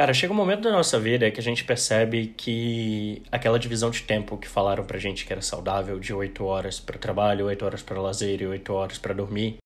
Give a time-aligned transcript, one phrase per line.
[0.00, 4.02] Cara, chega um momento da nossa vida que a gente percebe que aquela divisão de
[4.02, 7.82] tempo que falaram pra gente que era saudável, de 8 horas para trabalho, 8 horas
[7.82, 9.58] para lazer e 8 horas para dormir,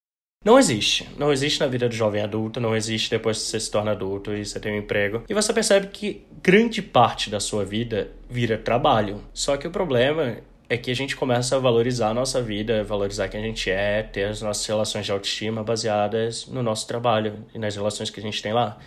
[0.44, 1.08] não existe.
[1.16, 4.34] Não existe na vida do jovem adulto, não existe depois que você se torna adulto
[4.34, 5.22] e você tem um emprego.
[5.28, 9.20] E você percebe que grande parte da sua vida vira trabalho.
[9.32, 10.38] Só que o problema
[10.68, 14.02] é que a gente começa a valorizar a nossa vida, valorizar quem a gente é,
[14.02, 18.22] ter as nossas relações de autoestima baseadas no nosso trabalho e nas relações que a
[18.24, 18.80] gente tem lá.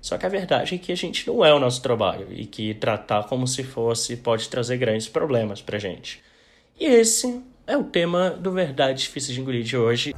[0.00, 2.72] Só que a verdade é que a gente não é o nosso trabalho e que
[2.74, 6.22] tratar como se fosse pode trazer grandes problemas pra gente.
[6.78, 10.14] E esse é o tema do Verdade Difícil de Engolir de hoje.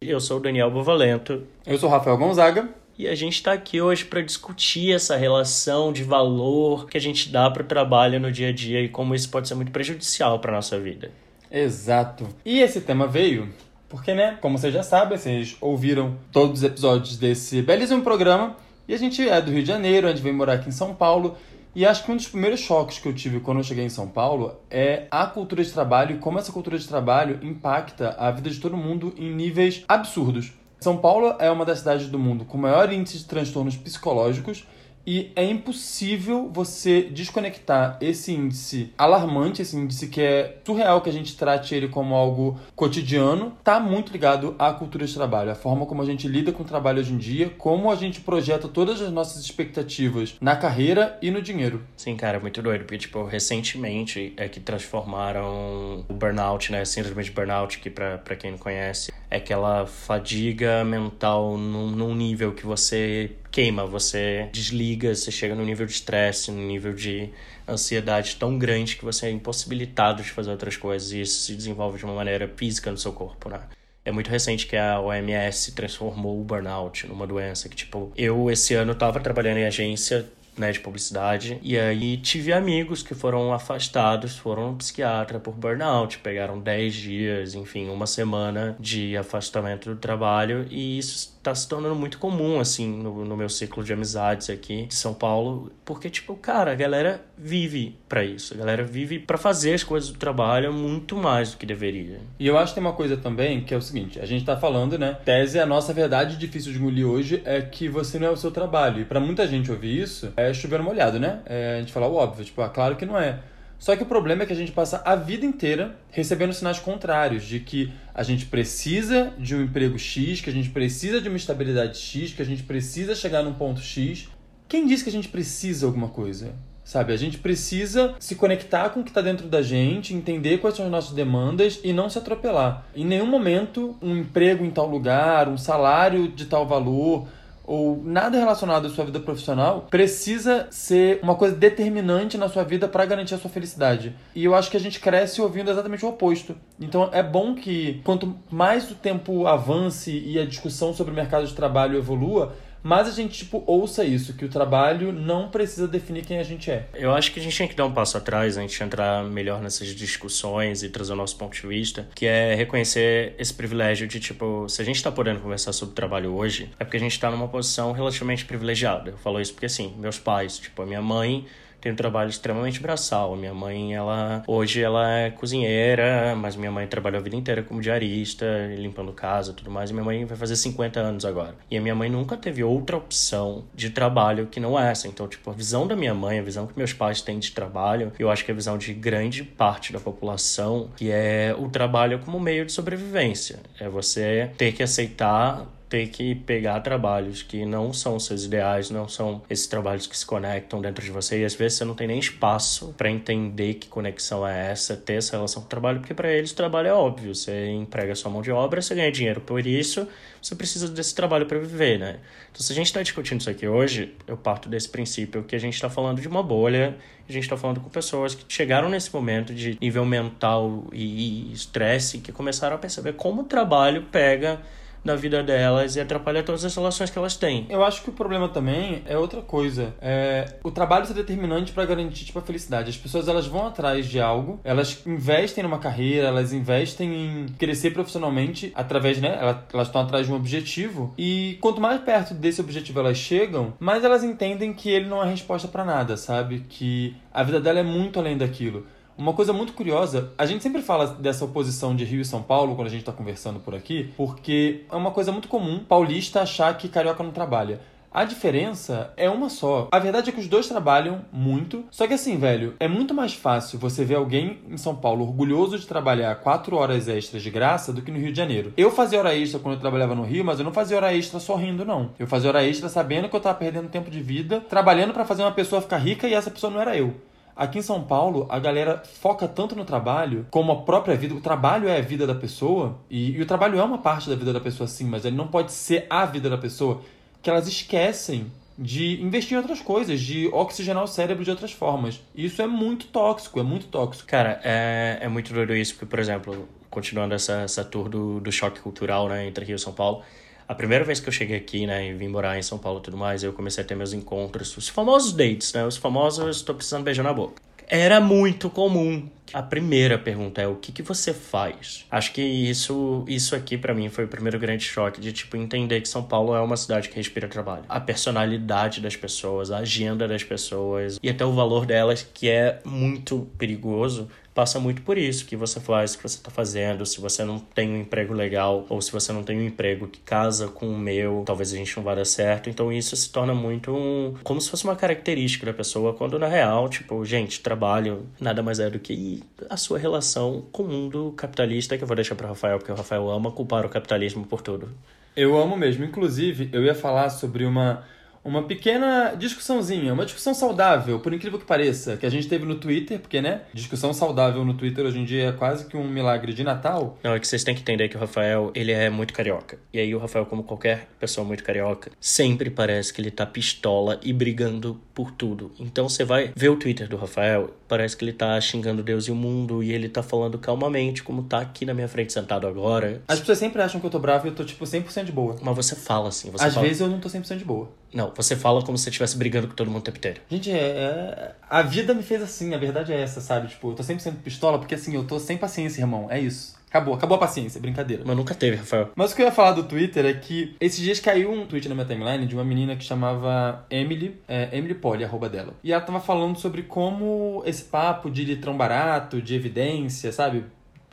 [0.00, 1.42] Eu sou o Daniel Bovalento.
[1.66, 2.68] Eu sou o Rafael Gonzaga.
[2.96, 7.28] E a gente está aqui hoje para discutir essa relação de valor que a gente
[7.28, 10.38] dá para o trabalho no dia a dia e como isso pode ser muito prejudicial
[10.38, 11.10] para nossa vida.
[11.50, 12.26] Exato.
[12.44, 13.52] E esse tema veio
[13.88, 18.56] porque, né, como vocês já sabem, vocês ouviram todos os episódios desse belíssimo programa.
[18.88, 20.94] E a gente é do Rio de Janeiro, a gente vem morar aqui em São
[20.94, 21.36] Paulo.
[21.74, 24.08] E acho que um dos primeiros choques que eu tive quando eu cheguei em São
[24.08, 28.50] Paulo é a cultura de trabalho e como essa cultura de trabalho impacta a vida
[28.50, 30.52] de todo mundo em níveis absurdos.
[30.80, 34.66] São Paulo é uma das cidades do mundo com maior índice de transtornos psicológicos
[35.06, 41.12] e é impossível você desconectar esse índice alarmante, esse índice que é surreal que a
[41.12, 45.86] gente trate ele como algo cotidiano, tá muito ligado à cultura de trabalho, a forma
[45.86, 49.00] como a gente lida com o trabalho hoje em dia, como a gente projeta todas
[49.00, 51.82] as nossas expectativas na carreira e no dinheiro.
[51.96, 57.30] Sim, cara, muito doido, porque tipo, recentemente é que transformaram o burnout, né, síndrome de
[57.30, 63.32] burnout, que para quem não conhece, é aquela fadiga mental num, num nível que você
[63.50, 67.30] queima, você desliga, você chega no nível de estresse, no nível de
[67.68, 71.98] ansiedade tão grande que você é impossibilitado de fazer outras coisas e isso se desenvolve
[71.98, 73.60] de uma maneira física no seu corpo, né?
[74.04, 78.72] É muito recente que a OMS transformou o burnout numa doença que, tipo, eu esse
[78.74, 80.24] ano tava trabalhando em agência
[80.56, 81.58] né, de publicidade.
[81.62, 87.54] E aí tive amigos que foram afastados, foram no psiquiatra por burnout, pegaram 10 dias,
[87.54, 92.88] enfim, uma semana de afastamento do trabalho e isso tá se tornando muito comum, assim,
[92.88, 97.24] no, no meu ciclo de amizades aqui de São Paulo, porque, tipo, cara, a galera
[97.38, 101.56] vive para isso, a galera vive para fazer as coisas do trabalho muito mais do
[101.56, 102.18] que deveria.
[102.36, 104.56] E eu acho que tem uma coisa também que é o seguinte, a gente tá
[104.56, 108.30] falando, né, tese, a nossa verdade difícil de engolir hoje é que você não é
[108.30, 111.80] o seu trabalho, e para muita gente ouvir isso, é chover molhado, né, é a
[111.80, 113.40] gente falar o óbvio, tipo, ah, claro que não é.
[113.78, 117.44] Só que o problema é que a gente passa a vida inteira recebendo sinais contrários
[117.44, 121.36] de que a gente precisa de um emprego X, que a gente precisa de uma
[121.36, 124.28] estabilidade X, que a gente precisa chegar num ponto X.
[124.66, 126.54] Quem diz que a gente precisa alguma coisa?
[126.82, 130.76] Sabe, a gente precisa se conectar com o que está dentro da gente, entender quais
[130.76, 132.86] são as nossas demandas e não se atropelar.
[132.94, 137.26] Em nenhum momento, um emprego em tal lugar, um salário de tal valor,
[137.66, 142.86] ou nada relacionado à sua vida profissional precisa ser uma coisa determinante na sua vida
[142.86, 144.14] para garantir a sua felicidade.
[144.34, 146.56] E eu acho que a gente cresce ouvindo exatamente o oposto.
[146.80, 151.46] Então é bom que quanto mais o tempo avance e a discussão sobre o mercado
[151.46, 152.54] de trabalho evolua,
[152.86, 156.70] mas a gente, tipo, ouça isso, que o trabalho não precisa definir quem a gente
[156.70, 156.88] é.
[156.94, 159.60] Eu acho que a gente tem que dar um passo atrás, a gente entrar melhor
[159.60, 164.20] nessas discussões e trazer o nosso ponto de vista, que é reconhecer esse privilégio de,
[164.20, 167.28] tipo, se a gente tá podendo conversar sobre trabalho hoje, é porque a gente tá
[167.28, 169.10] numa posição relativamente privilegiada.
[169.10, 171.44] Eu falo isso porque, assim, meus pais, tipo, a minha mãe
[171.80, 173.36] tem um trabalho extremamente braçal.
[173.36, 177.80] Minha mãe, ela hoje ela é cozinheira, mas minha mãe trabalhou a vida inteira como
[177.80, 179.90] diarista, limpando casa, tudo mais.
[179.90, 181.54] E minha mãe vai fazer 50 anos agora.
[181.70, 185.08] E a minha mãe nunca teve outra opção de trabalho que não essa.
[185.08, 188.12] Então, tipo, a visão da minha mãe, a visão que meus pais têm de trabalho,
[188.18, 192.18] eu acho que é a visão de grande parte da população, que é o trabalho
[192.20, 193.60] como meio de sobrevivência.
[193.78, 199.08] É você ter que aceitar ter que pegar trabalhos que não são seus ideais, não
[199.08, 202.08] são esses trabalhos que se conectam dentro de você e às vezes você não tem
[202.08, 206.12] nem espaço para entender que conexão é essa, ter essa relação com o trabalho, porque
[206.12, 209.40] para eles o trabalho é óbvio, você emprega sua mão de obra, você ganha dinheiro
[209.40, 210.08] por isso,
[210.42, 212.18] você precisa desse trabalho para viver, né?
[212.50, 215.60] Então se a gente está discutindo isso aqui hoje, eu parto desse princípio que a
[215.60, 216.96] gente está falando de uma bolha,
[217.28, 222.18] a gente está falando com pessoas que chegaram nesse momento de nível mental e estresse,
[222.18, 224.60] que começaram a perceber como o trabalho pega
[225.06, 227.66] na vida delas e atrapalha todas as relações que elas têm.
[227.70, 229.94] Eu acho que o problema também é outra coisa.
[230.00, 232.90] É, o trabalho é determinante para garantir tipo, a felicidade.
[232.90, 237.92] As pessoas elas vão atrás de algo, elas investem numa carreira, elas investem em crescer
[237.92, 239.38] profissionalmente através, né?
[239.72, 244.02] Elas estão atrás de um objetivo e quanto mais perto desse objetivo elas chegam, mais
[244.02, 246.64] elas entendem que ele não é resposta para nada, sabe?
[246.68, 248.86] Que a vida dela é muito além daquilo.
[249.18, 252.74] Uma coisa muito curiosa, a gente sempre fala dessa oposição de Rio e São Paulo
[252.74, 256.76] quando a gente está conversando por aqui, porque é uma coisa muito comum paulista achar
[256.76, 257.80] que carioca não trabalha.
[258.12, 259.88] A diferença é uma só.
[259.92, 261.84] A verdade é que os dois trabalham muito.
[261.90, 265.78] Só que assim, velho, é muito mais fácil você ver alguém em São Paulo orgulhoso
[265.78, 268.72] de trabalhar quatro horas extras de graça do que no Rio de Janeiro.
[268.74, 271.38] Eu fazia hora extra quando eu trabalhava no Rio, mas eu não fazia hora extra
[271.38, 272.10] sorrindo, não.
[272.18, 275.42] Eu fazia hora extra sabendo que eu tava perdendo tempo de vida, trabalhando para fazer
[275.42, 277.14] uma pessoa ficar rica e essa pessoa não era eu.
[277.56, 281.34] Aqui em São Paulo, a galera foca tanto no trabalho como a própria vida.
[281.34, 284.36] O trabalho é a vida da pessoa, e, e, o trabalho é uma parte da
[284.36, 287.00] vida da pessoa, sim, mas ele não pode ser a vida da pessoa
[287.42, 292.20] que elas esquecem de investir em outras coisas, de oxigenar o cérebro de outras formas.
[292.34, 294.28] Isso é muito tóxico, é muito tóxico.
[294.28, 298.52] Cara, é, é muito doido isso, porque, por exemplo, continuando essa, essa tour do, do
[298.52, 300.22] choque cultural né, entre Rio e São Paulo,
[300.68, 303.02] a primeira vez que eu cheguei aqui, né, e vim morar em São Paulo e
[303.02, 306.74] tudo mais, eu comecei a ter meus encontros, os famosos dates, né, os famosos estou
[306.74, 307.62] precisando beijar na boca.
[307.88, 312.04] Era muito comum a primeira pergunta é o que, que você faz?
[312.10, 316.00] Acho que isso, isso aqui para mim foi o primeiro grande choque de tipo entender
[316.00, 317.84] que São Paulo é uma cidade que respira trabalho.
[317.88, 322.80] A personalidade das pessoas, a agenda das pessoas e até o valor delas que é
[322.84, 327.20] muito perigoso passa muito por isso que você faz, o que você está fazendo, se
[327.20, 330.66] você não tem um emprego legal ou se você não tem um emprego que casa
[330.68, 332.70] com o meu, talvez a gente não vá dar certo.
[332.70, 336.48] Então isso se torna muito um, como se fosse uma característica da pessoa, quando na
[336.48, 341.34] real, tipo, gente, trabalho nada mais é do que a sua relação com o mundo
[341.36, 344.62] capitalista, que eu vou deixar para Rafael, porque o Rafael ama culpar o capitalismo por
[344.62, 344.88] tudo.
[345.36, 346.02] Eu amo mesmo.
[346.02, 348.04] Inclusive, eu ia falar sobre uma
[348.46, 352.76] uma pequena discussãozinha, uma discussão saudável, por incrível que pareça, que a gente teve no
[352.76, 356.52] Twitter, porque, né, discussão saudável no Twitter hoje em dia é quase que um milagre
[356.52, 357.18] de Natal.
[357.22, 359.78] Não, é que vocês têm que entender que o Rafael, ele é muito carioca.
[359.92, 364.20] E aí o Rafael, como qualquer pessoa muito carioca, sempre parece que ele tá pistola
[364.22, 365.72] e brigando por tudo.
[365.78, 369.30] Então você vai ver o Twitter do Rafael, parece que ele tá xingando Deus e
[369.30, 373.22] o mundo e ele tá falando calmamente, como tá aqui na minha frente sentado agora.
[373.26, 375.56] As pessoas sempre acham que eu tô bravo e eu tô, tipo, 100% de boa.
[375.62, 376.86] Mas você fala assim, você Às fala...
[376.86, 377.90] vezes eu não tô 100% de boa.
[378.16, 380.40] Não, você fala como se você estivesse brigando com todo mundo o tempo inteiro.
[380.48, 383.68] Gente, é, é, a vida me fez assim, a verdade é essa, sabe?
[383.68, 386.26] Tipo, eu tô 100% pistola porque assim, eu tô sem paciência, irmão.
[386.30, 386.74] É isso.
[386.88, 388.22] Acabou, acabou a paciência, brincadeira.
[388.24, 389.10] Mas nunca teve, Rafael.
[389.14, 391.90] Mas o que eu ia falar do Twitter é que esses dias caiu um tweet
[391.90, 395.74] na minha timeline de uma menina que chamava Emily, é, Emily Polly, arroba dela.
[395.84, 400.64] E ela tava falando sobre como esse papo de litrão barato, de evidência, sabe?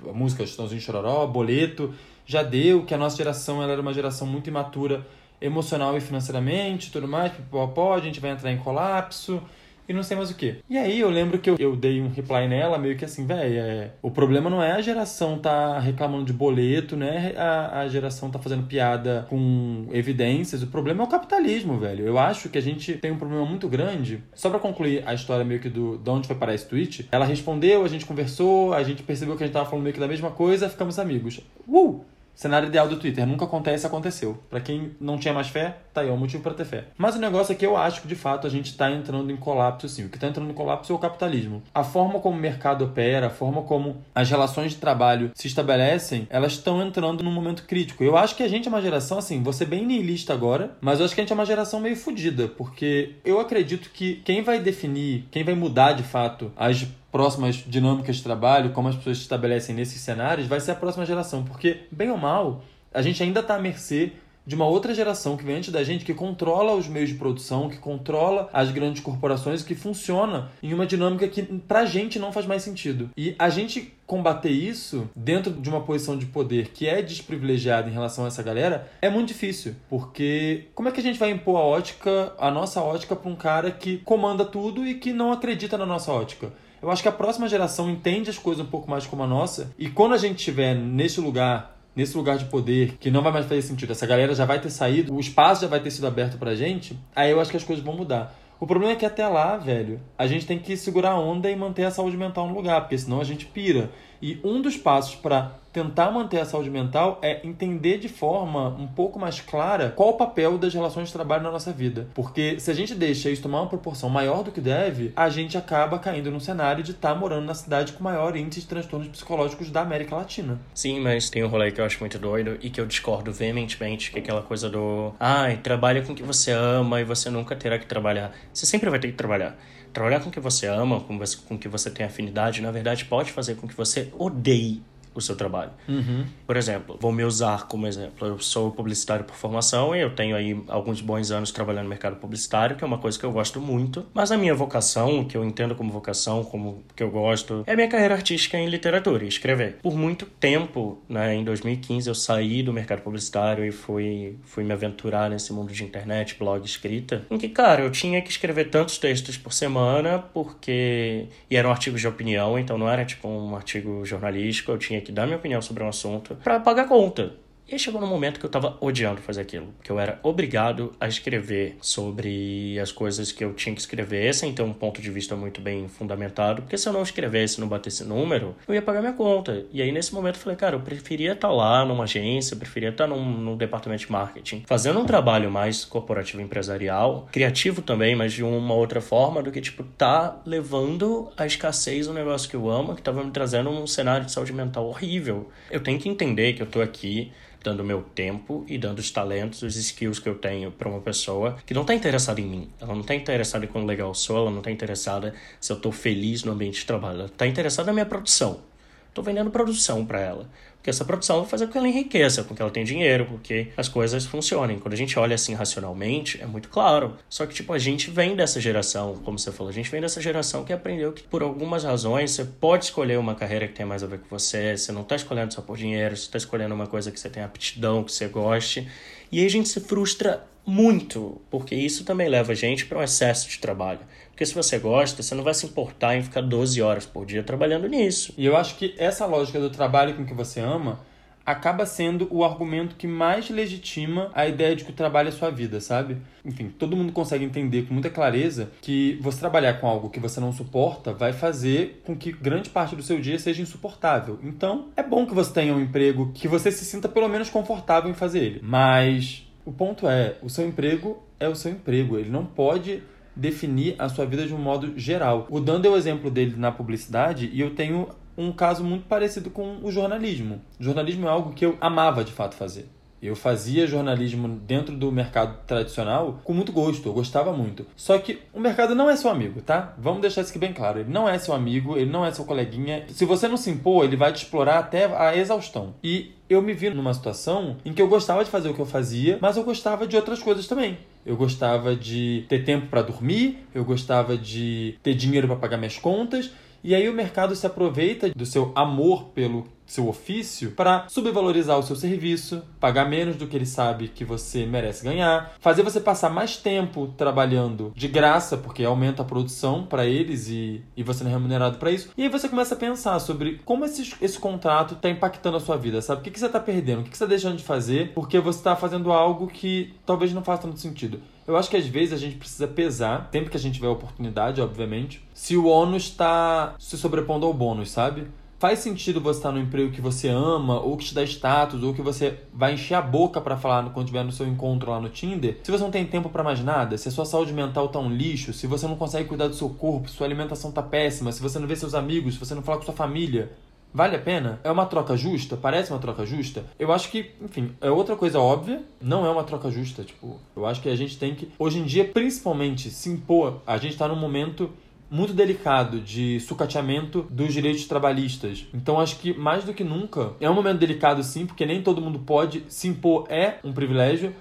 [0.07, 1.93] A música Estãozinho Chororó, boleto,
[2.25, 5.05] já deu, que a nossa geração ela era uma geração muito imatura
[5.43, 9.41] emocional e financeiramente, tudo mais, pipopó, a gente vai entrar em colapso
[9.87, 10.55] e não sei mais o que.
[10.69, 13.59] E aí eu lembro que eu, eu dei um reply nela, meio que assim, velho,
[13.59, 17.33] é, o problema não é a geração tá reclamando de boleto, né?
[17.35, 22.05] A, a geração tá fazendo piada com evidências, o problema é o capitalismo, velho.
[22.05, 24.23] Eu acho que a gente tem um problema muito grande.
[24.33, 27.25] Só para concluir a história meio que do de onde foi parar esse tweet, ela
[27.25, 30.07] respondeu, a gente conversou, a gente percebeu que a gente tava falando meio que da
[30.07, 31.41] mesma coisa, ficamos amigos.
[31.67, 32.01] Uh!
[32.35, 33.25] Cenário ideal do Twitter.
[33.25, 34.41] Nunca acontece, aconteceu.
[34.49, 36.85] Para quem não tinha mais fé, tá aí, é um motivo para ter fé.
[36.97, 39.37] Mas o negócio é que eu acho que, de fato, a gente tá entrando em
[39.37, 40.05] colapso, sim.
[40.05, 41.61] O que tá entrando em colapso é o capitalismo.
[41.73, 46.27] A forma como o mercado opera, a forma como as relações de trabalho se estabelecem,
[46.29, 48.03] elas estão entrando num momento crítico.
[48.03, 51.05] Eu acho que a gente é uma geração, assim, você bem niilista agora, mas eu
[51.05, 54.59] acho que a gente é uma geração meio fodida, porque eu acredito que quem vai
[54.59, 59.23] definir, quem vai mudar, de fato, as próximas dinâmicas de trabalho, como as pessoas se
[59.23, 61.43] estabelecem nesses cenários, vai ser a próxima geração.
[61.43, 64.13] Porque, bem ou mal, a gente ainda está à mercê
[64.45, 67.69] de uma outra geração que vem antes da gente, que controla os meios de produção,
[67.69, 72.45] que controla as grandes corporações, que funciona em uma dinâmica que pra gente não faz
[72.45, 73.09] mais sentido.
[73.15, 77.93] E a gente combater isso dentro de uma posição de poder que é desprivilegiada em
[77.93, 81.57] relação a essa galera é muito difícil, porque como é que a gente vai impor
[81.57, 85.77] a ótica, a nossa ótica para um cara que comanda tudo e que não acredita
[85.77, 86.51] na nossa ótica?
[86.83, 89.71] Eu acho que a próxima geração entende as coisas um pouco mais como a nossa.
[89.79, 93.45] E quando a gente estiver nesse lugar, nesse lugar de poder, que não vai mais
[93.45, 96.37] fazer sentido, essa galera já vai ter saído, o espaço já vai ter sido aberto
[96.37, 98.37] pra gente, aí eu acho que as coisas vão mudar.
[98.59, 101.55] O problema é que até lá, velho, a gente tem que segurar a onda e
[101.55, 103.89] manter a saúde mental no lugar, porque senão a gente pira.
[104.23, 108.87] E um dos passos para tentar manter a saúde mental é entender de forma um
[108.87, 112.07] pouco mais clara qual o papel das relações de trabalho na nossa vida.
[112.13, 115.57] Porque se a gente deixa isso tomar uma proporção maior do que deve, a gente
[115.57, 119.09] acaba caindo num cenário de estar tá morando na cidade com maior índice de transtornos
[119.09, 120.57] psicológicos da América Latina.
[120.73, 124.09] Sim, mas tem um rolê que eu acho muito doido e que eu discordo veementemente,
[124.09, 127.57] que é aquela coisa do ai, trabalha com o que você ama e você nunca
[127.57, 128.31] terá que trabalhar.
[128.53, 129.57] Você sempre vai ter que trabalhar.
[129.93, 131.15] Trabalhar com o que você ama, com
[131.55, 134.81] o que você tem afinidade, na verdade pode fazer com que você odeie
[135.13, 135.71] o seu trabalho.
[135.87, 136.25] Uhum.
[136.45, 138.27] Por exemplo, vou me usar como exemplo.
[138.27, 142.15] Eu sou publicitário por formação e eu tenho aí alguns bons anos trabalhando no mercado
[142.17, 144.05] publicitário, que é uma coisa que eu gosto muito.
[144.13, 147.75] Mas a minha vocação, que eu entendo como vocação, como que eu gosto, é a
[147.75, 149.77] minha carreira artística em literatura e escrever.
[149.81, 154.73] Por muito tempo, né, em 2015, eu saí do mercado publicitário e fui, fui me
[154.73, 158.97] aventurar nesse mundo de internet, blog, escrita, em que, cara, eu tinha que escrever tantos
[158.97, 161.27] textos por semana, porque.
[161.49, 165.11] E eram artigos de opinião, então não era tipo um artigo jornalístico, eu tinha que
[165.11, 167.33] dar minha opinião sobre um assunto para pagar conta.
[167.65, 170.93] E aí chegou no momento que eu tava odiando fazer aquilo, que eu era obrigado
[170.99, 175.09] a escrever sobre as coisas que eu tinha que escrever, sem ter um ponto de
[175.09, 178.99] vista muito bem fundamentado, porque se eu não escrevesse, não batesse número, eu ia pagar
[178.99, 179.65] minha conta.
[179.71, 182.59] E aí nesse momento eu falei, cara, eu preferia estar tá lá numa agência, eu
[182.59, 187.81] preferia estar tá num, num departamento de marketing, fazendo um trabalho mais corporativo empresarial, criativo
[187.81, 192.49] também, mas de uma outra forma, do que, tipo, tá levando a escassez um negócio
[192.49, 195.49] que eu amo, que tava me trazendo um cenário de saúde mental horrível.
[195.71, 197.31] Eu tenho que entender que eu tô aqui
[197.63, 201.57] dando meu tempo e dando os talentos, os skills que eu tenho para uma pessoa
[201.65, 202.69] que não está interessada em mim.
[202.79, 205.77] Ela não está interessada em quão legal eu sou, ela não está interessada se eu
[205.77, 207.19] estou feliz no ambiente de trabalho.
[207.19, 208.72] Ela está interessada na minha produção.
[209.13, 210.49] Estou vendendo produção para ela.
[210.77, 213.67] Porque essa produção vai fazer com que ela enriqueça, com que ela tenha dinheiro, porque
[213.77, 214.79] as coisas funcionem.
[214.79, 217.15] Quando a gente olha assim racionalmente, é muito claro.
[217.29, 220.19] Só que, tipo, a gente vem dessa geração, como você falou, a gente vem dessa
[220.19, 224.03] geração que aprendeu que, por algumas razões, você pode escolher uma carreira que tem mais
[224.03, 226.87] a ver com você, você não está escolhendo só por dinheiro, você está escolhendo uma
[226.87, 228.89] coisa que você tem aptidão, que você goste.
[229.31, 233.03] E aí a gente se frustra muito, porque isso também leva a gente para um
[233.03, 233.99] excesso de trabalho.
[234.29, 237.43] Porque se você gosta, você não vai se importar em ficar 12 horas por dia
[237.43, 238.33] trabalhando nisso.
[238.37, 240.99] E eu acho que essa lógica do trabalho com que você ama
[241.45, 245.49] acaba sendo o argumento que mais legitima a ideia de que o trabalho é sua
[245.49, 246.17] vida, sabe?
[246.45, 250.39] Enfim, todo mundo consegue entender com muita clareza que você trabalhar com algo que você
[250.39, 254.39] não suporta vai fazer com que grande parte do seu dia seja insuportável.
[254.41, 258.09] Então, é bom que você tenha um emprego que você se sinta pelo menos confortável
[258.09, 258.59] em fazer ele.
[258.63, 263.03] Mas o ponto é, o seu emprego é o seu emprego, ele não pode
[263.35, 265.47] definir a sua vida de um modo geral.
[265.49, 269.49] O Dan deu o exemplo dele na publicidade e eu tenho um caso muito parecido
[269.49, 270.61] com o jornalismo.
[270.79, 272.87] O jornalismo é algo que eu amava de fato fazer.
[273.21, 277.85] Eu fazia jornalismo dentro do mercado tradicional com muito gosto, eu gostava muito.
[277.95, 279.93] Só que o mercado não é seu amigo, tá?
[279.97, 280.99] Vamos deixar isso aqui bem claro.
[280.99, 283.05] Ele não é seu amigo, ele não é seu coleguinha.
[283.07, 285.95] Se você não se impor, ele vai te explorar até a exaustão.
[286.03, 288.85] E eu me vi numa situação em que eu gostava de fazer o que eu
[288.85, 290.97] fazia, mas eu gostava de outras coisas também.
[291.25, 295.97] Eu gostava de ter tempo para dormir, eu gostava de ter dinheiro para pagar minhas
[295.97, 296.51] contas,
[296.83, 301.83] e aí o mercado se aproveita do seu amor pelo seu ofício para subvalorizar o
[301.83, 306.29] seu serviço, pagar menos do que ele sabe que você merece ganhar, fazer você passar
[306.29, 311.31] mais tempo trabalhando de graça, porque aumenta a produção para eles e, e você não
[311.31, 312.09] é remunerado para isso.
[312.17, 315.77] E aí você começa a pensar sobre como esse, esse contrato está impactando a sua
[315.77, 316.21] vida, sabe?
[316.21, 317.01] O que, que você está perdendo?
[317.01, 320.33] O que, que você está deixando de fazer porque você está fazendo algo que talvez
[320.33, 321.19] não faça tanto sentido.
[321.47, 323.91] Eu acho que às vezes a gente precisa pesar, sempre que a gente tiver a
[323.91, 328.27] oportunidade, obviamente, se o ônus está se sobrepondo ao bônus, sabe?
[328.63, 331.93] faz sentido você estar no emprego que você ama, ou que te dá status, ou
[331.93, 335.09] que você vai encher a boca para falar quando estiver no seu encontro lá no
[335.09, 337.99] Tinder, se você não tem tempo para mais nada, se a sua saúde mental tá
[337.99, 341.33] um lixo, se você não consegue cuidar do seu corpo, se sua alimentação tá péssima,
[341.33, 343.51] se você não vê seus amigos, se você não fala com sua família,
[343.93, 344.59] Vale a pena?
[344.63, 345.55] É uma troca justa?
[345.55, 346.65] Parece uma troca justa?
[346.79, 350.03] Eu acho que, enfim, é outra coisa óbvia, não é uma troca justa.
[350.03, 353.61] Tipo, eu acho que a gente tem que, hoje em dia, principalmente, se impor.
[353.67, 354.71] A gente tá num momento
[355.13, 358.65] muito delicado de sucateamento dos direitos trabalhistas.
[358.73, 362.01] Então acho que mais do que nunca é um momento delicado sim, porque nem todo
[362.01, 364.33] mundo pode se impor é um privilégio,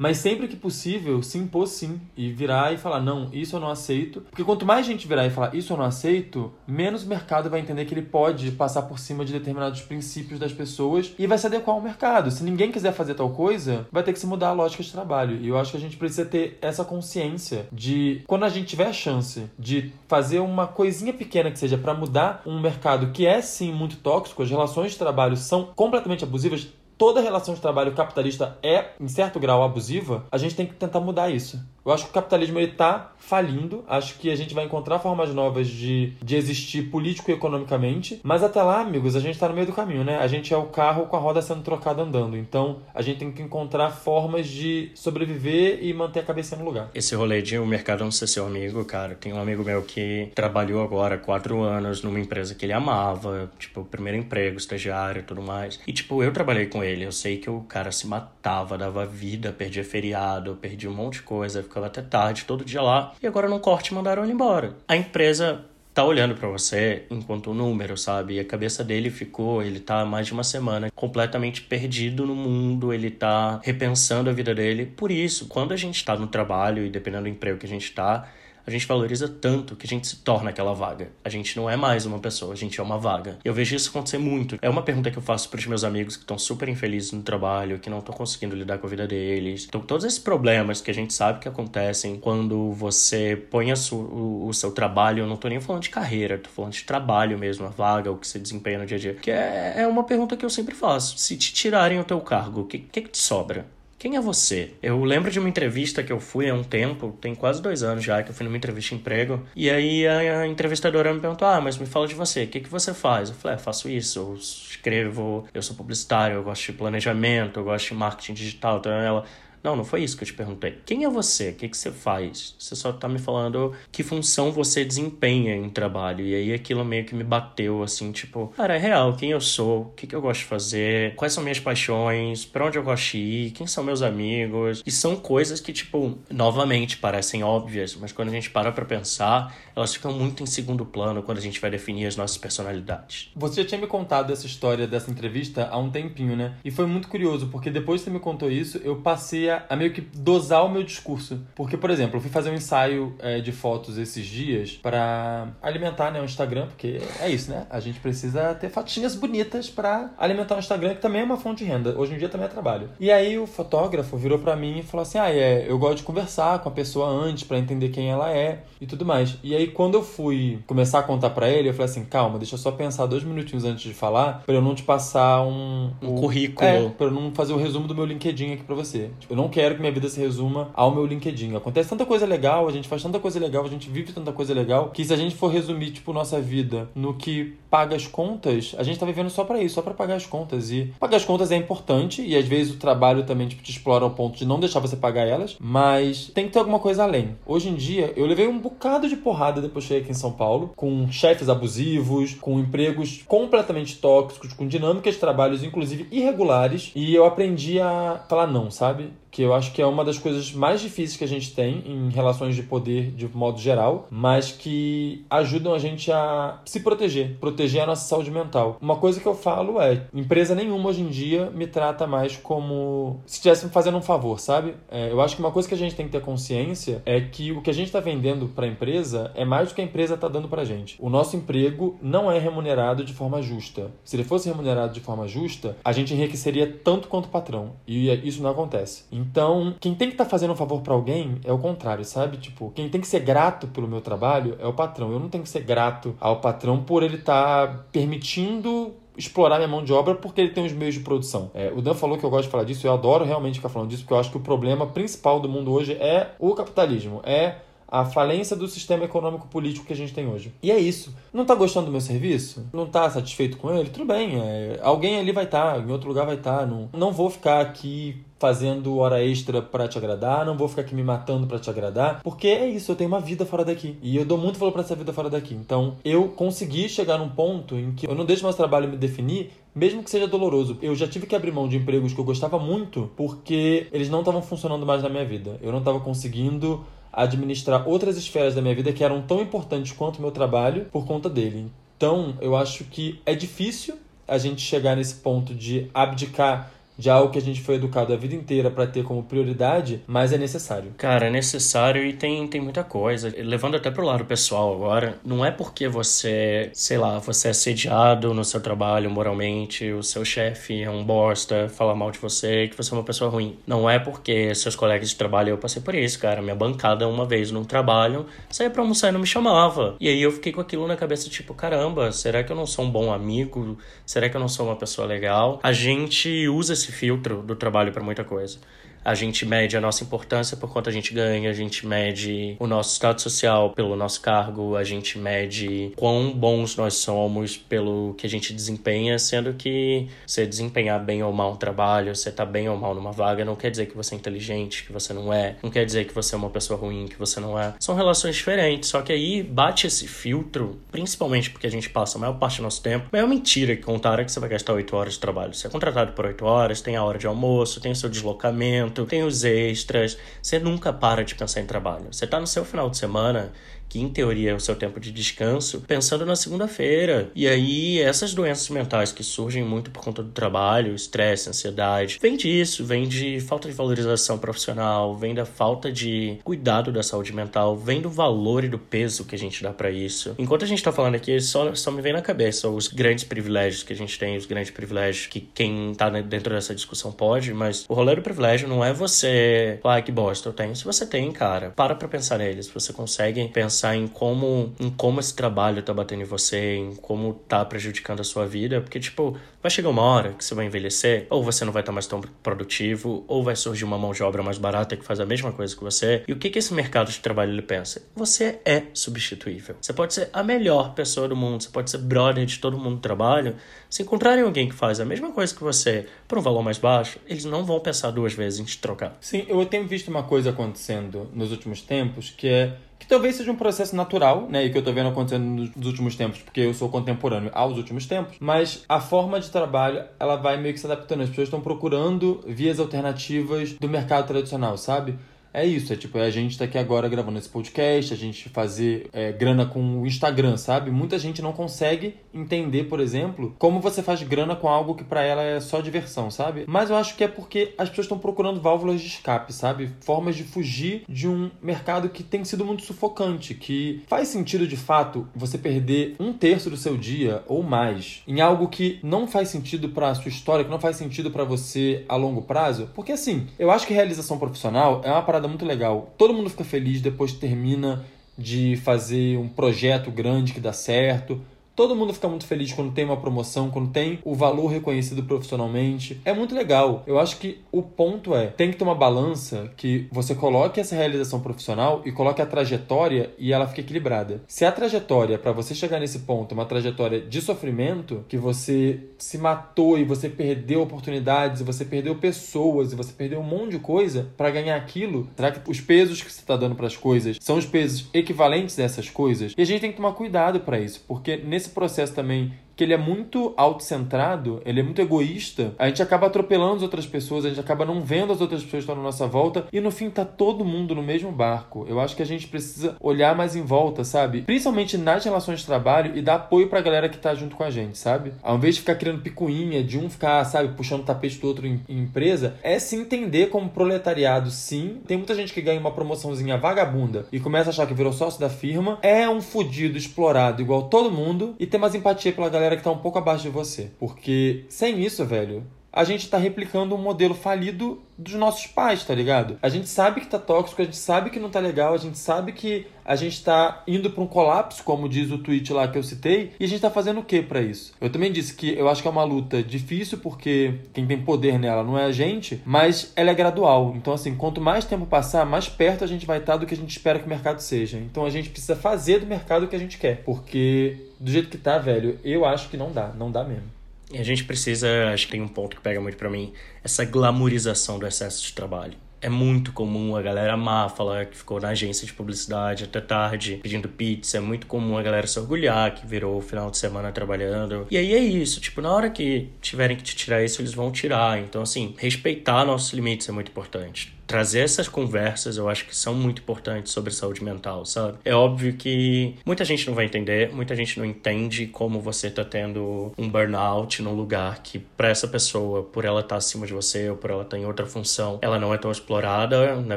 [0.00, 3.68] mas sempre que possível, se impor sim e virar e falar: não, isso eu não
[3.68, 4.22] aceito.
[4.30, 7.60] Porque quanto mais gente virar e falar: isso eu não aceito, menos o mercado vai
[7.60, 11.46] entender que ele pode passar por cima de determinados princípios das pessoas e vai se
[11.46, 12.30] adequar ao mercado.
[12.30, 15.36] Se ninguém quiser fazer tal coisa, vai ter que se mudar a lógica de trabalho.
[15.36, 18.86] E eu acho que a gente precisa ter essa consciência de quando a gente tiver
[18.86, 23.42] a chance de fazer uma coisinha pequena que seja para mudar um mercado que é
[23.42, 26.68] sim muito tóxico, as relações de trabalho são completamente abusivas
[27.00, 31.00] toda relação de trabalho capitalista é, em certo grau, abusiva, a gente tem que tentar
[31.00, 31.58] mudar isso.
[31.84, 33.82] Eu acho que o capitalismo ele tá falindo.
[33.88, 38.20] Acho que a gente vai encontrar formas novas de, de existir político e economicamente.
[38.22, 40.18] Mas até lá, amigos, a gente tá no meio do caminho, né?
[40.18, 42.36] A gente é o carro com a roda sendo trocada andando.
[42.36, 46.90] Então a gente tem que encontrar formas de sobreviver e manter a cabeça no lugar.
[46.94, 49.14] Esse rolê de o mercado não ser seu amigo, cara.
[49.14, 53.84] Tem um amigo meu que trabalhou agora quatro anos numa empresa que ele amava, tipo,
[53.84, 55.80] primeiro emprego, estagiário e tudo mais.
[55.86, 56.89] E, tipo, eu trabalhei com ele.
[56.98, 61.22] Eu sei que o cara se matava, dava vida, perdia feriado, perdia um monte de
[61.22, 64.76] coisa ficava até tarde todo dia lá, e agora no corte mandaram ele embora.
[64.86, 68.34] A empresa tá olhando para você enquanto um número, sabe?
[68.34, 72.92] E a cabeça dele ficou, ele tá mais de uma semana completamente perdido no mundo,
[72.92, 74.86] ele tá repensando a vida dele.
[74.86, 77.92] Por isso, quando a gente tá no trabalho e dependendo do emprego que a gente
[77.92, 78.28] tá,
[78.66, 81.10] a gente valoriza tanto que a gente se torna aquela vaga.
[81.24, 83.38] A gente não é mais uma pessoa, a gente é uma vaga.
[83.44, 84.58] Eu vejo isso acontecer muito.
[84.60, 87.22] É uma pergunta que eu faço para os meus amigos que estão super infelizes no
[87.22, 89.66] trabalho, que não estão conseguindo lidar com a vida deles.
[89.68, 94.54] Então, todos esses problemas que a gente sabe que acontecem quando você põe o, o,
[94.54, 97.70] seu trabalho, eu não tô nem falando de carreira, tô falando de trabalho mesmo, a
[97.70, 99.14] vaga, o que você desempenha no dia a dia.
[99.14, 101.18] Que é, é uma pergunta que eu sempre faço.
[101.18, 103.66] Se te tirarem o teu cargo, o que, que, que te sobra?
[104.00, 104.72] Quem é você?
[104.82, 108.02] Eu lembro de uma entrevista que eu fui há um tempo, tem quase dois anos
[108.02, 109.46] já, que eu fui numa entrevista de emprego.
[109.54, 112.68] E aí a, entrevistadora me perguntou: Ah, mas me fala de você, o que, que
[112.70, 113.28] você faz?
[113.28, 117.64] Eu falei: ah, faço isso, eu escrevo, eu sou publicitário, eu gosto de planejamento, eu
[117.64, 118.78] gosto de marketing digital.
[118.78, 119.26] Então ela
[119.62, 120.78] não, não foi isso que eu te perguntei.
[120.86, 121.50] Quem é você?
[121.50, 122.54] O que, que você faz?
[122.58, 126.24] Você só tá me falando que função você desempenha em trabalho.
[126.24, 129.82] E aí aquilo meio que me bateu, assim, tipo, cara, é real, quem eu sou,
[129.82, 133.12] o que, que eu gosto de fazer, quais são minhas paixões, para onde eu gosto
[133.12, 134.82] de ir, quem são meus amigos.
[134.84, 139.54] E são coisas que, tipo, novamente parecem óbvias, mas quando a gente para pra pensar,
[139.76, 143.30] elas ficam muito em segundo plano quando a gente vai definir as nossas personalidades.
[143.36, 146.54] Você já tinha me contado essa história dessa entrevista há um tempinho, né?
[146.64, 149.76] E foi muito curioso, porque depois que você me contou isso, eu passei a, a
[149.76, 151.40] meio que dosar o meu discurso.
[151.54, 156.10] Porque, por exemplo, eu fui fazer um ensaio é, de fotos esses dias para alimentar
[156.10, 157.66] né, o Instagram, porque é isso, né?
[157.70, 161.64] A gente precisa ter fotinhas bonitas para alimentar o Instagram, que também é uma fonte
[161.64, 161.94] de renda.
[161.98, 162.90] Hoje em dia também é trabalho.
[162.98, 166.02] E aí o fotógrafo virou para mim e falou assim: Ah, é, eu gosto de
[166.02, 169.36] conversar com a pessoa antes para entender quem ela é e tudo mais.
[169.42, 172.54] E aí quando eu fui começar a contar para ele, eu falei assim: calma, deixa
[172.54, 175.92] eu só pensar dois minutinhos antes de falar, para eu não te passar um.
[176.02, 176.66] Um currículo.
[176.66, 179.10] É, pra eu não fazer o resumo do meu LinkedIn aqui para você.
[179.18, 181.56] Tipo, eu não quero que minha vida se resuma ao meu LinkedIn.
[181.56, 184.52] Acontece tanta coisa legal, a gente faz tanta coisa legal, a gente vive tanta coisa
[184.52, 188.74] legal, que se a gente for resumir, tipo, nossa vida no que paga as contas,
[188.76, 190.70] a gente tá vivendo só para isso, só para pagar as contas.
[190.70, 194.04] E pagar as contas é importante, e às vezes o trabalho também, tipo, te explora
[194.04, 197.36] ao ponto de não deixar você pagar elas, mas tem que ter alguma coisa além.
[197.46, 200.32] Hoje em dia, eu levei um bocado de porrada depois que cheguei aqui em São
[200.32, 207.14] Paulo, com chefes abusivos, com empregos completamente tóxicos, com dinâmicas de trabalhos, inclusive irregulares, e
[207.14, 209.10] eu aprendi a falar não, sabe?
[209.30, 212.10] Que eu acho que é uma das coisas mais difíceis que a gente tem em
[212.10, 217.82] relações de poder de modo geral, mas que ajudam a gente a se proteger, proteger
[217.82, 218.76] a nossa saúde mental.
[218.80, 223.20] Uma coisa que eu falo é: empresa nenhuma hoje em dia me trata mais como
[223.26, 224.74] se estivesse me fazendo um favor, sabe?
[224.90, 227.52] É, eu acho que uma coisa que a gente tem que ter consciência é que
[227.52, 230.14] o que a gente está vendendo para a empresa é mais do que a empresa
[230.14, 230.96] está dando para a gente.
[230.98, 233.90] O nosso emprego não é remunerado de forma justa.
[234.04, 237.72] Se ele fosse remunerado de forma justa, a gente enriqueceria tanto quanto o patrão.
[237.86, 239.04] E isso não acontece.
[239.20, 242.38] Então, quem tem que estar tá fazendo um favor para alguém é o contrário, sabe?
[242.38, 245.12] Tipo, quem tem que ser grato pelo meu trabalho é o patrão.
[245.12, 249.68] Eu não tenho que ser grato ao patrão por ele estar tá permitindo explorar minha
[249.68, 251.50] mão de obra porque ele tem os meios de produção.
[251.54, 253.90] É, o Dan falou que eu gosto de falar disso, eu adoro realmente ficar falando
[253.90, 257.56] disso, porque eu acho que o problema principal do mundo hoje é o capitalismo, é
[257.90, 260.52] a falência do sistema econômico político que a gente tem hoje.
[260.62, 261.14] E é isso.
[261.32, 262.66] Não está gostando do meu serviço?
[262.72, 263.90] Não está satisfeito com ele?
[263.90, 264.40] Tudo bem.
[264.40, 266.60] É, alguém ali vai estar, tá, em outro lugar vai estar.
[266.60, 270.80] Tá, não, não vou ficar aqui fazendo hora extra para te agradar, não vou ficar
[270.80, 273.98] aqui me matando para te agradar, porque é isso, eu tenho uma vida fora daqui.
[274.02, 275.54] E eu dou muito valor para essa vida fora daqui.
[275.54, 279.50] Então, eu consegui chegar num ponto em que eu não deixo mais trabalho me definir,
[279.74, 280.78] mesmo que seja doloroso.
[280.80, 284.20] Eu já tive que abrir mão de empregos que eu gostava muito, porque eles não
[284.20, 285.58] estavam funcionando mais na minha vida.
[285.60, 290.18] Eu não estava conseguindo administrar outras esferas da minha vida que eram tão importantes quanto
[290.18, 291.70] o meu trabalho por conta dele.
[291.96, 296.70] Então, eu acho que é difícil a gente chegar nesse ponto de abdicar
[297.00, 300.34] de algo que a gente foi educado a vida inteira para ter como prioridade, mas
[300.34, 300.92] é necessário.
[300.98, 303.32] Cara, é necessário e tem, tem muita coisa.
[303.38, 308.34] Levando até pro lado pessoal agora, não é porque você, sei lá, você é sediado
[308.34, 312.76] no seu trabalho moralmente, o seu chefe é um bosta, fala mal de você, que
[312.76, 313.56] você é uma pessoa ruim.
[313.66, 316.42] Não é porque seus colegas de trabalho, eu passei por isso, cara.
[316.42, 319.96] Minha bancada, uma vez num trabalho, saía pra almoçar e não me chamava.
[319.98, 322.84] E aí eu fiquei com aquilo na cabeça, tipo, caramba, será que eu não sou
[322.84, 323.78] um bom amigo?
[324.04, 325.58] Será que eu não sou uma pessoa legal?
[325.62, 328.58] A gente usa esse filtro do trabalho para muita coisa.
[329.04, 332.66] A gente mede a nossa importância por quanto a gente ganha, a gente mede o
[332.66, 338.26] nosso status social pelo nosso cargo, a gente mede quão bons nós somos pelo que
[338.26, 342.68] a gente desempenha, sendo que você desempenhar bem ou mal um trabalho, você tá bem
[342.68, 345.56] ou mal numa vaga, não quer dizer que você é inteligente, que você não é,
[345.62, 347.74] não quer dizer que você é uma pessoa ruim, que você não é.
[347.80, 352.20] São relações diferentes, só que aí bate esse filtro, principalmente porque a gente passa a
[352.20, 353.08] maior parte do nosso tempo.
[353.16, 355.54] É uma mentira que contaram que você vai gastar 8 horas de trabalho.
[355.54, 358.89] Você é contratado por 8 horas, tem a hora de almoço, tem o seu deslocamento
[358.90, 360.18] tem os extras.
[360.42, 362.06] Você nunca para de pensar em trabalho.
[362.12, 363.52] Você tá no seu final de semana
[363.90, 367.30] que em teoria é o seu tempo de descanso, pensando na segunda-feira.
[367.34, 372.36] E aí, essas doenças mentais que surgem muito por conta do trabalho, estresse, ansiedade, vem
[372.36, 377.76] disso, vem de falta de valorização profissional, vem da falta de cuidado da saúde mental,
[377.76, 380.34] vem do valor e do peso que a gente dá para isso.
[380.38, 383.82] Enquanto a gente tá falando aqui, só, só me vem na cabeça os grandes privilégios
[383.82, 387.84] que a gente tem, os grandes privilégios que quem tá dentro dessa discussão pode, mas
[387.88, 390.76] o rolê do privilégio não é você ah, que bosta eu tenho.
[390.76, 392.68] Se você tem, cara, para pra pensar neles.
[392.68, 397.34] Você consegue pensar em como, em como esse trabalho tá batendo em você, em como
[397.34, 401.26] tá prejudicando a sua vida, porque, tipo, vai chegar uma hora que você vai envelhecer,
[401.30, 404.42] ou você não vai estar mais tão produtivo, ou vai surgir uma mão de obra
[404.42, 406.22] mais barata que faz a mesma coisa que você.
[406.26, 408.02] E o que, que esse mercado de trabalho ele pensa?
[408.14, 409.76] Você é substituível.
[409.80, 412.96] Você pode ser a melhor pessoa do mundo, você pode ser brother de todo mundo
[412.96, 413.56] do trabalho.
[413.88, 417.18] Se encontrarem alguém que faz a mesma coisa que você por um valor mais baixo,
[417.26, 419.16] eles não vão pensar duas vezes em te trocar.
[419.20, 422.76] Sim, eu tenho visto uma coisa acontecendo nos últimos tempos que é
[423.10, 426.40] talvez seja um processo natural, né, e que eu tô vendo acontecendo nos últimos tempos,
[426.40, 430.72] porque eu sou contemporâneo aos últimos tempos, mas a forma de trabalho, ela vai meio
[430.72, 431.22] que se adaptando.
[431.22, 435.18] As pessoas estão procurando vias alternativas do mercado tradicional, sabe?
[435.52, 438.48] É isso, é tipo, é a gente tá aqui agora gravando esse podcast, a gente
[438.48, 440.90] fazer é, grana com o Instagram, sabe?
[440.90, 445.22] Muita gente não consegue entender, por exemplo, como você faz grana com algo que para
[445.22, 446.64] ela é só diversão, sabe?
[446.68, 449.90] Mas eu acho que é porque as pessoas estão procurando válvulas de escape, sabe?
[450.00, 454.76] Formas de fugir de um mercado que tem sido muito sufocante, que faz sentido de
[454.76, 459.48] fato você perder um terço do seu dia ou mais em algo que não faz
[459.48, 462.88] sentido para sua história, que não faz sentido para você a longo prazo.
[462.94, 466.12] Porque assim, eu acho que realização profissional é uma parada parada muito legal.
[466.18, 468.04] Todo mundo fica feliz depois que termina
[468.36, 471.40] de fazer um projeto grande que dá certo.
[471.80, 476.20] Todo mundo fica muito feliz quando tem uma promoção, quando tem o valor reconhecido profissionalmente.
[476.26, 477.02] É muito legal.
[477.06, 480.94] Eu acho que o ponto é, tem que ter uma balança que você coloque essa
[480.94, 484.42] realização profissional e coloque a trajetória e ela fique equilibrada.
[484.46, 489.00] Se a trajetória para você chegar nesse ponto é uma trajetória de sofrimento, que você
[489.16, 493.70] se matou e você perdeu oportunidades, e você perdeu pessoas e você perdeu um monte
[493.70, 496.96] de coisa para ganhar aquilo, será que os pesos que você está dando para as
[496.98, 499.54] coisas são os pesos equivalentes dessas coisas?
[499.56, 502.84] E a gente tem que tomar cuidado para isso, porque nesse esse processo também que
[502.84, 507.44] ele é muito autocentrado, ele é muito egoísta, a gente acaba atropelando as outras pessoas,
[507.44, 509.90] a gente acaba não vendo as outras pessoas que estão na nossa volta e no
[509.90, 511.84] fim tá todo mundo no mesmo barco.
[511.86, 514.40] Eu acho que a gente precisa olhar mais em volta, sabe?
[514.40, 517.68] Principalmente nas relações de trabalho e dar apoio pra galera que tá junto com a
[517.68, 518.32] gente, sabe?
[518.42, 521.66] Ao invés de ficar criando picuinha, de um ficar, sabe, puxando o tapete do outro
[521.66, 525.02] em, em empresa, é se entender como proletariado, sim.
[525.06, 528.40] Tem muita gente que ganha uma promoçãozinha vagabunda e começa a achar que virou sócio
[528.40, 532.69] da firma, é um fudido explorado igual todo mundo e tem mais empatia pela galera
[532.70, 533.90] galera que tá um pouco abaixo de você.
[533.98, 539.14] Porque sem isso, velho, a gente tá replicando um modelo falido dos nossos pais, tá
[539.14, 539.58] ligado?
[539.62, 542.18] A gente sabe que tá tóxico, a gente sabe que não tá legal, a gente
[542.18, 545.98] sabe que a gente tá indo para um colapso, como diz o tweet lá que
[545.98, 547.94] eu citei, e a gente tá fazendo o que para isso?
[548.00, 551.58] Eu também disse que eu acho que é uma luta difícil porque quem tem poder
[551.58, 553.94] nela não é a gente, mas ela é gradual.
[553.96, 556.74] Então assim, quanto mais tempo passar, mais perto a gente vai estar tá do que
[556.74, 557.98] a gente espera que o mercado seja.
[557.98, 561.48] Então a gente precisa fazer do mercado o que a gente quer, porque do jeito
[561.48, 563.79] que tá, velho, eu acho que não dá, não dá mesmo.
[564.12, 567.04] E a gente precisa, acho que tem um ponto que pega muito para mim, essa
[567.04, 568.94] glamorização do excesso de trabalho.
[569.22, 573.60] É muito comum a galera amar falar que ficou na agência de publicidade até tarde
[573.62, 574.38] pedindo pizza.
[574.38, 577.86] É muito comum a galera se orgulhar que virou o final de semana trabalhando.
[577.90, 580.90] E aí é isso, tipo, na hora que tiverem que te tirar isso, eles vão
[580.90, 581.38] tirar.
[581.38, 586.14] Então, assim, respeitar nossos limites é muito importante trazer essas conversas eu acho que são
[586.14, 588.18] muito importantes sobre saúde mental, sabe?
[588.24, 592.44] É óbvio que muita gente não vai entender, muita gente não entende como você tá
[592.44, 596.72] tendo um burnout num lugar que para essa pessoa, por ela estar tá acima de
[596.72, 599.96] você ou por ela estar tá em outra função, ela não é tão explorada, na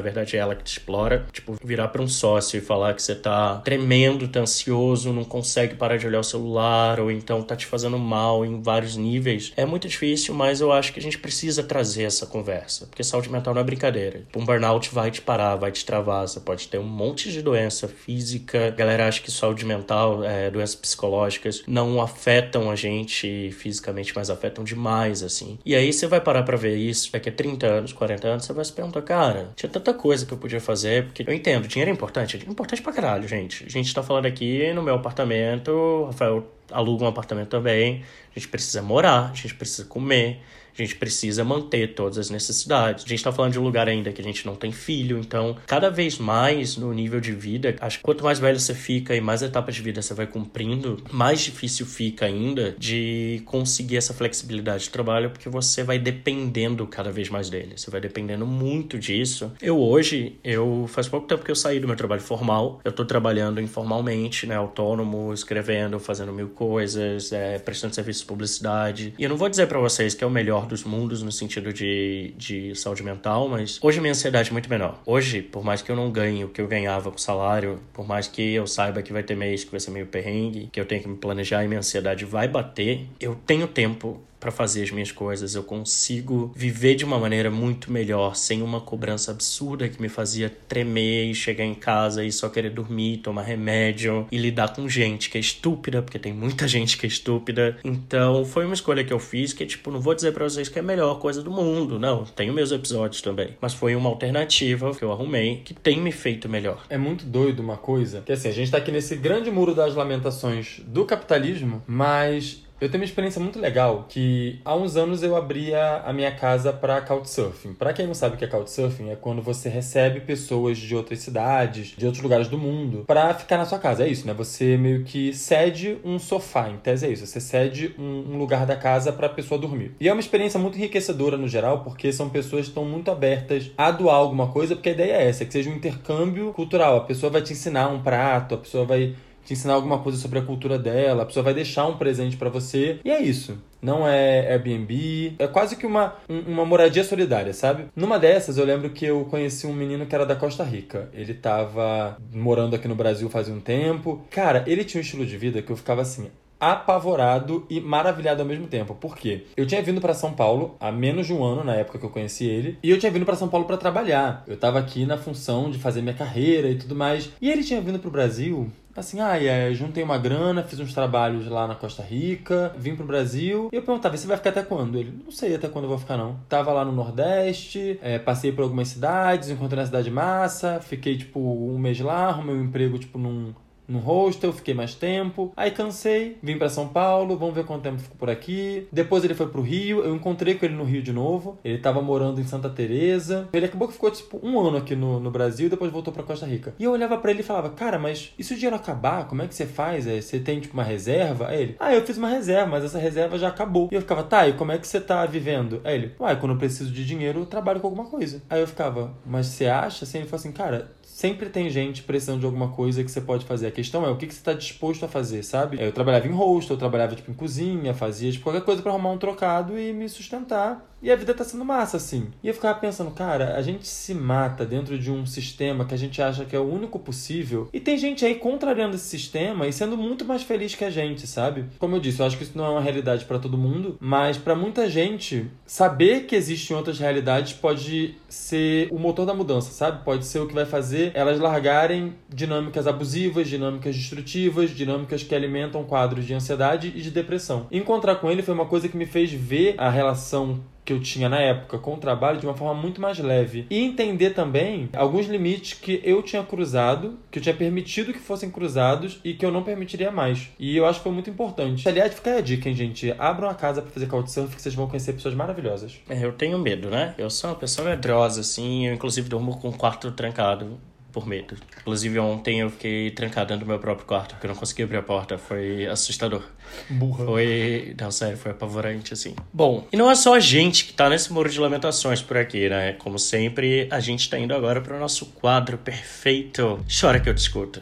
[0.00, 1.26] verdade é ela que te explora.
[1.30, 5.76] Tipo, virar para um sócio e falar que você tá tremendo, tá ansioso, não consegue
[5.76, 9.64] parar de olhar o celular ou então tá te fazendo mal em vários níveis, é
[9.64, 13.54] muito difícil, mas eu acho que a gente precisa trazer essa conversa, porque saúde mental
[13.54, 14.23] não é brincadeira.
[14.34, 16.26] Um burnout vai te parar, vai te travar.
[16.26, 18.68] Você pode ter um monte de doença física.
[18.68, 24.30] A galera acha que saúde mental, é, doenças psicológicas não afetam a gente fisicamente, mas
[24.30, 25.58] afetam demais, assim.
[25.64, 28.52] E aí você vai parar para ver isso daqui a 30 anos, 40 anos, você
[28.52, 31.90] vai se perguntar, cara, tinha tanta coisa que eu podia fazer, porque eu entendo, dinheiro
[31.90, 33.64] é importante, é importante pra caralho, gente.
[33.64, 38.02] A gente tá falando aqui no meu apartamento, o Rafael aluga um apartamento também,
[38.34, 40.40] a gente precisa morar, a gente precisa comer,
[40.76, 43.04] A gente precisa manter todas as necessidades.
[43.04, 45.56] A gente está falando de um lugar ainda que a gente não tem filho, então
[45.66, 49.20] cada vez mais no nível de vida, acho que quanto mais velho você fica e
[49.20, 54.84] mais etapas de vida você vai cumprindo, mais difícil fica ainda de conseguir essa flexibilidade
[54.84, 57.74] de trabalho, porque você vai dependendo cada vez mais dele.
[57.76, 59.52] Você vai dependendo muito disso.
[59.60, 63.04] Eu hoje, eu faz pouco tempo que eu saí do meu trabalho formal, eu tô
[63.04, 69.14] trabalhando informalmente, né, autônomo, escrevendo, fazendo mil coisas, é, prestando serviço de publicidade.
[69.18, 71.72] E eu não vou dizer para vocês que é o melhor dos mundos no sentido
[71.72, 75.00] de, de saúde mental, mas hoje minha ansiedade é muito menor.
[75.06, 78.28] Hoje, por mais que eu não ganhe o que eu ganhava com salário, por mais
[78.28, 81.02] que eu saiba que vai ter mês que vai ser meio perrengue, que eu tenho
[81.02, 85.10] que me planejar e minha ansiedade vai bater, eu tenho tempo para fazer as minhas
[85.10, 85.54] coisas.
[85.54, 90.50] Eu consigo viver de uma maneira muito melhor, sem uma cobrança absurda que me fazia
[90.68, 95.30] tremer e chegar em casa e só querer dormir, tomar remédio e lidar com gente
[95.30, 97.78] que é estúpida, porque tem muita gente que é estúpida.
[97.82, 100.78] Então, foi uma escolha que eu fiz que, tipo, não vou dizer para vocês que
[100.78, 102.24] é a melhor coisa do mundo, não.
[102.24, 103.56] Tenho meus episódios também.
[103.62, 106.84] Mas foi uma alternativa que eu arrumei que tem me feito melhor.
[106.90, 109.94] É muito doido uma coisa, que assim, a gente tá aqui nesse grande muro das
[109.94, 115.34] lamentações do capitalismo, mas eu tenho uma experiência muito legal que há uns anos eu
[115.34, 117.72] abria a minha casa para couchsurfing.
[117.72, 121.20] Para quem não sabe o que é couchsurfing, é quando você recebe pessoas de outras
[121.20, 124.04] cidades, de outros lugares do mundo, para ficar na sua casa.
[124.04, 124.34] É isso, né?
[124.34, 127.26] Você meio que cede um sofá, em tese é isso.
[127.26, 129.92] Você cede um, um lugar da casa para a pessoa dormir.
[129.98, 133.70] E é uma experiência muito enriquecedora no geral, porque são pessoas que estão muito abertas
[133.78, 136.98] a doar alguma coisa, porque a ideia é essa, que seja um intercâmbio cultural.
[136.98, 139.14] A pessoa vai te ensinar um prato, a pessoa vai
[139.44, 142.48] te ensinar alguma coisa sobre a cultura dela, a pessoa vai deixar um presente para
[142.48, 142.98] você.
[143.04, 143.58] E é isso.
[143.82, 147.86] Não é Airbnb, é quase que uma, uma moradia solidária, sabe?
[147.94, 151.10] Numa dessas, eu lembro que eu conheci um menino que era da Costa Rica.
[151.12, 154.24] Ele tava morando aqui no Brasil fazia um tempo.
[154.30, 156.30] Cara, ele tinha um estilo de vida que eu ficava assim,
[156.72, 158.94] apavorado e maravilhado ao mesmo tempo.
[158.94, 159.44] Por quê?
[159.56, 162.10] Eu tinha vindo para São Paulo há menos de um ano na época que eu
[162.10, 164.44] conheci ele, e eu tinha vindo para São Paulo para trabalhar.
[164.46, 167.30] Eu tava aqui na função de fazer minha carreira e tudo mais.
[167.40, 171.48] E ele tinha vindo pro Brasil Assim, ah, é, juntei uma grana, fiz uns trabalhos
[171.48, 173.68] lá na Costa Rica, vim pro Brasil.
[173.72, 174.96] E eu perguntava, você vai ficar até quando?
[174.96, 176.38] Ele, não sei até quando eu vou ficar, não.
[176.48, 181.40] Tava lá no Nordeste, é, passei por algumas cidades, encontrei na cidade massa, fiquei, tipo,
[181.40, 183.52] um mês lá, arrumei um emprego, tipo, num,
[183.88, 185.52] no hostel, fiquei mais tempo.
[185.56, 188.86] Aí cansei, vim para São Paulo, vamos ver quanto tempo ficou por aqui.
[188.92, 191.58] Depois ele foi pro Rio, eu encontrei com ele no Rio de novo.
[191.64, 193.48] Ele tava morando em Santa Teresa.
[193.52, 196.46] Ele acabou que ficou tipo um ano aqui no, no Brasil depois voltou para Costa
[196.46, 196.74] Rica.
[196.78, 199.42] E eu olhava para ele e falava: "Cara, mas e se o dinheiro acabar, como
[199.42, 200.06] é que você faz?
[200.06, 202.98] É, você tem tipo uma reserva?" Aí ele: "Ah, eu fiz uma reserva, mas essa
[202.98, 205.94] reserva já acabou." E eu ficava: "Tá, e como é que você tá vivendo?" Aí
[205.94, 209.14] ele: "Uai, quando eu preciso de dinheiro, eu trabalho com alguma coisa." Aí eu ficava:
[209.26, 210.90] "Mas você acha?" Assim, ele falou assim: "Cara,
[211.24, 213.66] sempre tem gente precisando de alguma coisa que você pode fazer.
[213.66, 215.82] A questão é o que, que você está disposto a fazer, sabe?
[215.82, 219.10] Eu trabalhava em rosto, eu trabalhava tipo em cozinha, fazia tipo, qualquer coisa para arrumar
[219.10, 220.84] um trocado e me sustentar.
[221.04, 222.28] E a vida tá sendo massa, assim.
[222.42, 225.98] E eu ficava pensando, cara, a gente se mata dentro de um sistema que a
[225.98, 227.68] gente acha que é o único possível.
[227.74, 231.26] E tem gente aí contrariando esse sistema e sendo muito mais feliz que a gente,
[231.26, 231.66] sabe?
[231.78, 234.38] Como eu disse, eu acho que isso não é uma realidade para todo mundo, mas
[234.38, 240.02] para muita gente, saber que existem outras realidades pode ser o motor da mudança, sabe?
[240.06, 245.84] Pode ser o que vai fazer elas largarem dinâmicas abusivas, dinâmicas destrutivas, dinâmicas que alimentam
[245.84, 247.66] quadros de ansiedade e de depressão.
[247.70, 251.28] Encontrar com ele foi uma coisa que me fez ver a relação que eu tinha
[251.28, 253.66] na época com o trabalho de uma forma muito mais leve.
[253.70, 258.50] E entender também alguns limites que eu tinha cruzado, que eu tinha permitido que fossem
[258.50, 260.50] cruzados e que eu não permitiria mais.
[260.58, 261.88] E eu acho que foi muito importante.
[261.88, 263.14] Aliás, fica aí a dica, hein, gente?
[263.18, 266.00] Abram a casa para fazer couchsurf que vocês vão conhecer pessoas maravilhosas.
[266.08, 267.14] É, eu tenho medo, né?
[267.16, 270.78] Eu sou uma pessoa medrosa, assim, eu inclusive durmo com o quarto trancado
[271.14, 271.56] por medo.
[271.80, 274.96] Inclusive, ontem eu fiquei trancado dentro do meu próprio quarto, porque eu não consegui abrir
[274.96, 275.38] a porta.
[275.38, 276.42] Foi assustador.
[276.90, 277.24] Burra.
[277.24, 277.94] Foi.
[277.98, 279.36] Não, sério, foi apavorante, assim.
[279.52, 282.68] Bom, e não é só a gente que tá nesse muro de lamentações por aqui,
[282.68, 282.94] né?
[282.94, 286.84] Como sempre, a gente tá indo agora para o nosso quadro perfeito.
[287.00, 287.78] Chora que eu discuto.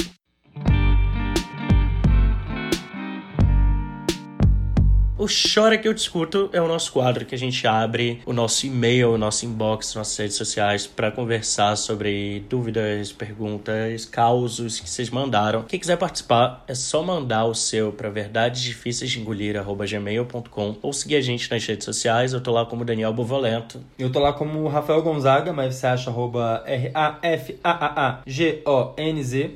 [5.23, 8.67] O Chora Que Eu Discuto é o nosso quadro que a gente abre o nosso
[8.67, 15.11] e-mail, o nosso inbox, nossas redes sociais para conversar sobre dúvidas, perguntas, causos que vocês
[15.11, 15.63] mandaram.
[15.63, 21.65] Quem quiser participar, é só mandar o seu para verdadesdifíceisdeengolir.gmail.com ou seguir a gente nas
[21.65, 22.33] redes sociais.
[22.33, 23.81] Eu tô lá como Daniel Bovalento.
[23.97, 27.61] Eu tô lá como Rafael Gonzaga, mas você acha arroba R-A-F-A-A-G-O-N-Z.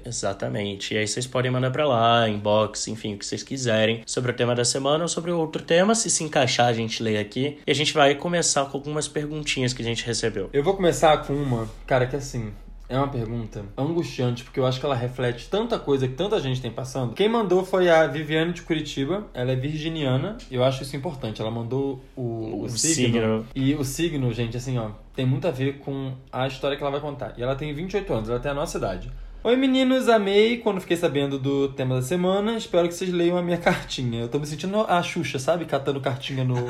[0.05, 0.95] Exatamente.
[0.95, 4.35] E aí vocês podem mandar para lá, inbox, enfim, o que vocês quiserem sobre o
[4.35, 7.59] tema da semana ou sobre outro outro tema, se se encaixar a gente lê aqui.
[7.67, 10.51] E a gente vai começar com algumas perguntinhas que a gente recebeu.
[10.53, 12.53] Eu vou começar com uma, cara, que assim,
[12.89, 16.63] É uma pergunta angustiante, porque eu acho que ela reflete tanta coisa que tanta gente
[16.63, 17.15] tem passando.
[17.15, 19.27] Quem mandou foi a Viviane de Curitiba.
[19.35, 20.39] Ela é virginiana.
[20.49, 21.41] E eu acho isso importante.
[21.41, 23.13] Ela mandou o, o, signo.
[23.13, 23.47] signo.
[23.57, 26.93] E o signo, gente, assim, ó, tem muito a ver com a história que ela
[26.93, 27.35] vai contar.
[27.37, 29.11] E ela tem 28 anos, ela tem a nossa idade.
[29.45, 32.57] Oi meninos, amei quando fiquei sabendo do tema da semana.
[32.57, 34.23] Espero que vocês leiam a minha cartinha.
[34.23, 35.65] Eu tô me sentindo a Xuxa, sabe?
[35.67, 36.57] Catando cartinha no.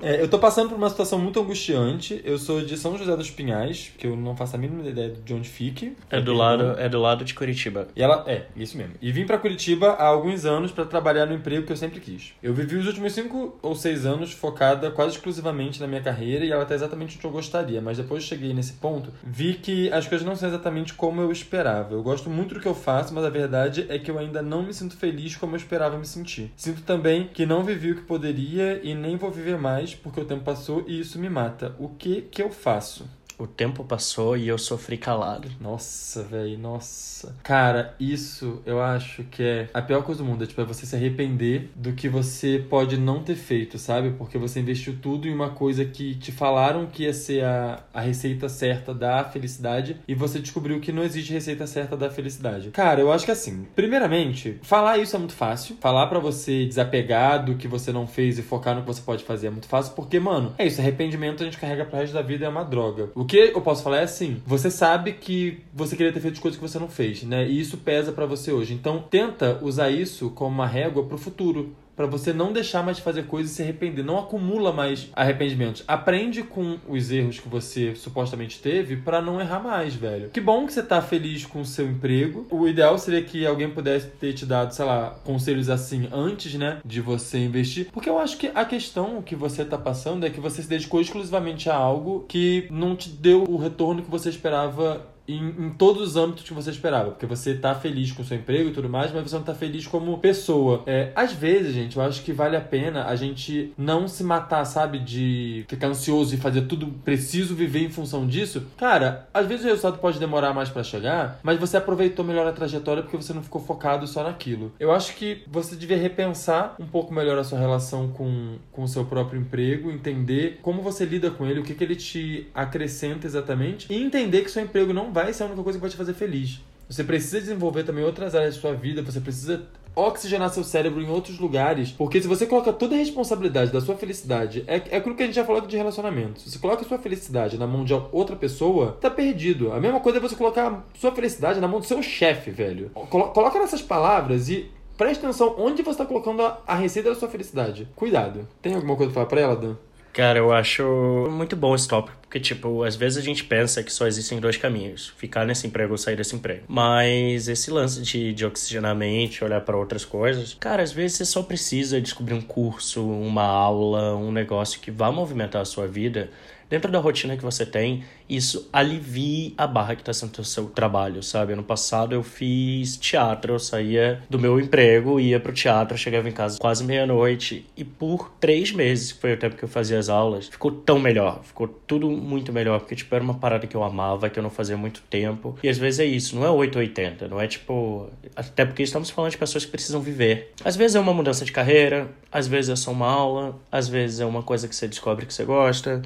[0.00, 2.20] É, eu tô passando por uma situação muito angustiante.
[2.24, 5.34] Eu sou de São José dos Pinhais, que eu não faço a mínima ideia de
[5.34, 5.96] onde fique.
[6.10, 7.88] É do lado, é do lado de Curitiba.
[7.96, 8.92] E ela é, isso mesmo.
[9.02, 12.32] E vim pra Curitiba há alguns anos pra trabalhar no emprego que eu sempre quis.
[12.42, 16.52] Eu vivi os últimos cinco ou seis anos focada quase exclusivamente na minha carreira e
[16.52, 17.80] ela tá exatamente onde eu gostaria.
[17.80, 21.67] Mas depois cheguei nesse ponto, vi que as coisas não são exatamente como eu esperava.
[21.90, 24.62] Eu gosto muito do que eu faço, mas a verdade é que eu ainda não
[24.62, 26.52] me sinto feliz como eu esperava me sentir.
[26.56, 30.24] Sinto também que não vivi o que poderia e nem vou viver mais porque o
[30.24, 31.74] tempo passou e isso me mata.
[31.78, 33.08] O que que eu faço?
[33.38, 35.48] O tempo passou e eu sofri calado.
[35.60, 37.36] Nossa, velho, nossa.
[37.42, 40.42] Cara, isso eu acho que é a pior coisa do mundo.
[40.42, 44.10] É, tipo, é você se arrepender do que você pode não ter feito, sabe?
[44.10, 48.00] Porque você investiu tudo em uma coisa que te falaram que ia ser a, a
[48.00, 52.70] receita certa da felicidade e você descobriu que não existe receita certa da felicidade.
[52.70, 55.76] Cara, eu acho que assim, primeiramente, falar isso é muito fácil.
[55.80, 59.22] Falar pra você desapegar do que você não fez e focar no que você pode
[59.22, 62.22] fazer é muito fácil, porque, mano, é isso, arrependimento a gente carrega pro resto da
[62.22, 63.10] vida é uma droga.
[63.14, 66.58] O que eu posso falar é assim: você sabe que você queria ter feito coisas
[66.58, 67.46] que você não fez, né?
[67.46, 68.72] E isso pesa pra você hoje.
[68.72, 71.76] Então, tenta usar isso como uma régua pro futuro.
[71.98, 74.04] Pra você não deixar mais de fazer coisas e se arrepender.
[74.04, 75.82] Não acumula mais arrependimentos.
[75.88, 80.30] Aprende com os erros que você supostamente teve pra não errar mais, velho.
[80.30, 82.46] Que bom que você tá feliz com o seu emprego.
[82.52, 86.78] O ideal seria que alguém pudesse ter te dado, sei lá, conselhos assim antes, né?
[86.84, 87.88] De você investir.
[87.90, 91.00] Porque eu acho que a questão que você tá passando é que você se dedicou
[91.00, 96.02] exclusivamente a algo que não te deu o retorno que você esperava em, em, todos
[96.02, 97.10] os âmbitos que você esperava.
[97.10, 99.54] Porque você tá feliz com o seu emprego e tudo mais, mas você não tá
[99.54, 100.82] feliz como pessoa.
[100.86, 104.64] É, às vezes, gente, eu acho que vale a pena a gente não se matar,
[104.64, 104.98] sabe?
[104.98, 108.66] De ficar ansioso e fazer tudo preciso viver em função disso.
[108.76, 112.52] Cara, às vezes o resultado pode demorar mais para chegar, mas você aproveitou melhor a
[112.52, 114.72] trajetória porque você não ficou focado só naquilo.
[114.80, 118.88] Eu acho que você devia repensar um pouco melhor a sua relação com, com o
[118.88, 123.26] seu próprio emprego, entender como você lida com ele, o que, que ele te acrescenta
[123.26, 125.96] exatamente, e entender que seu emprego não vai ser a única coisa que vai te
[125.96, 126.60] fazer feliz.
[126.88, 129.62] Você precisa desenvolver também outras áreas da sua vida, você precisa
[129.94, 131.90] oxigenar seu cérebro em outros lugares.
[131.90, 135.26] Porque se você coloca toda a responsabilidade da sua felicidade, é, é aquilo que a
[135.26, 136.40] gente já falou de relacionamento.
[136.40, 139.72] Se você coloca sua felicidade na mão de outra pessoa, tá perdido.
[139.72, 142.90] A mesma coisa é você colocar sua felicidade na mão do seu chefe, velho.
[142.90, 147.14] Colo coloca nessas palavras e preste atenção onde você está colocando a, a receita da
[147.16, 147.88] sua felicidade.
[147.94, 148.46] Cuidado.
[148.62, 149.76] Tem alguma coisa pra falar pra ela, Dan?
[150.12, 150.82] Cara, eu acho
[151.30, 154.56] muito bom esse tópico, porque, tipo, às vezes a gente pensa que só existem dois
[154.56, 156.64] caminhos: ficar nesse emprego ou sair desse emprego.
[156.66, 161.18] Mas esse lance de, de oxigenar a mente, olhar para outras coisas, cara, às vezes
[161.18, 165.86] você só precisa descobrir um curso, uma aula, um negócio que vá movimentar a sua
[165.86, 166.30] vida
[166.68, 170.66] dentro da rotina que você tem, isso alivia a barra que está sendo o seu
[170.66, 171.52] trabalho, sabe?
[171.52, 176.32] Ano passado eu fiz teatro, eu saía do meu emprego, ia pro teatro, chegava em
[176.32, 180.08] casa quase meia-noite e por três meses, que foi o tempo que eu fazia as
[180.08, 183.82] aulas, ficou tão melhor, ficou tudo muito melhor, porque tipo, era uma parada que eu
[183.82, 185.58] amava, que eu não fazia muito tempo.
[185.62, 188.10] E às vezes é isso, não é 880, não é tipo.
[188.36, 190.52] Até porque estamos falando de pessoas que precisam viver.
[190.64, 194.20] Às vezes é uma mudança de carreira, às vezes é só uma aula, às vezes
[194.20, 196.02] é uma coisa que você descobre que você gosta.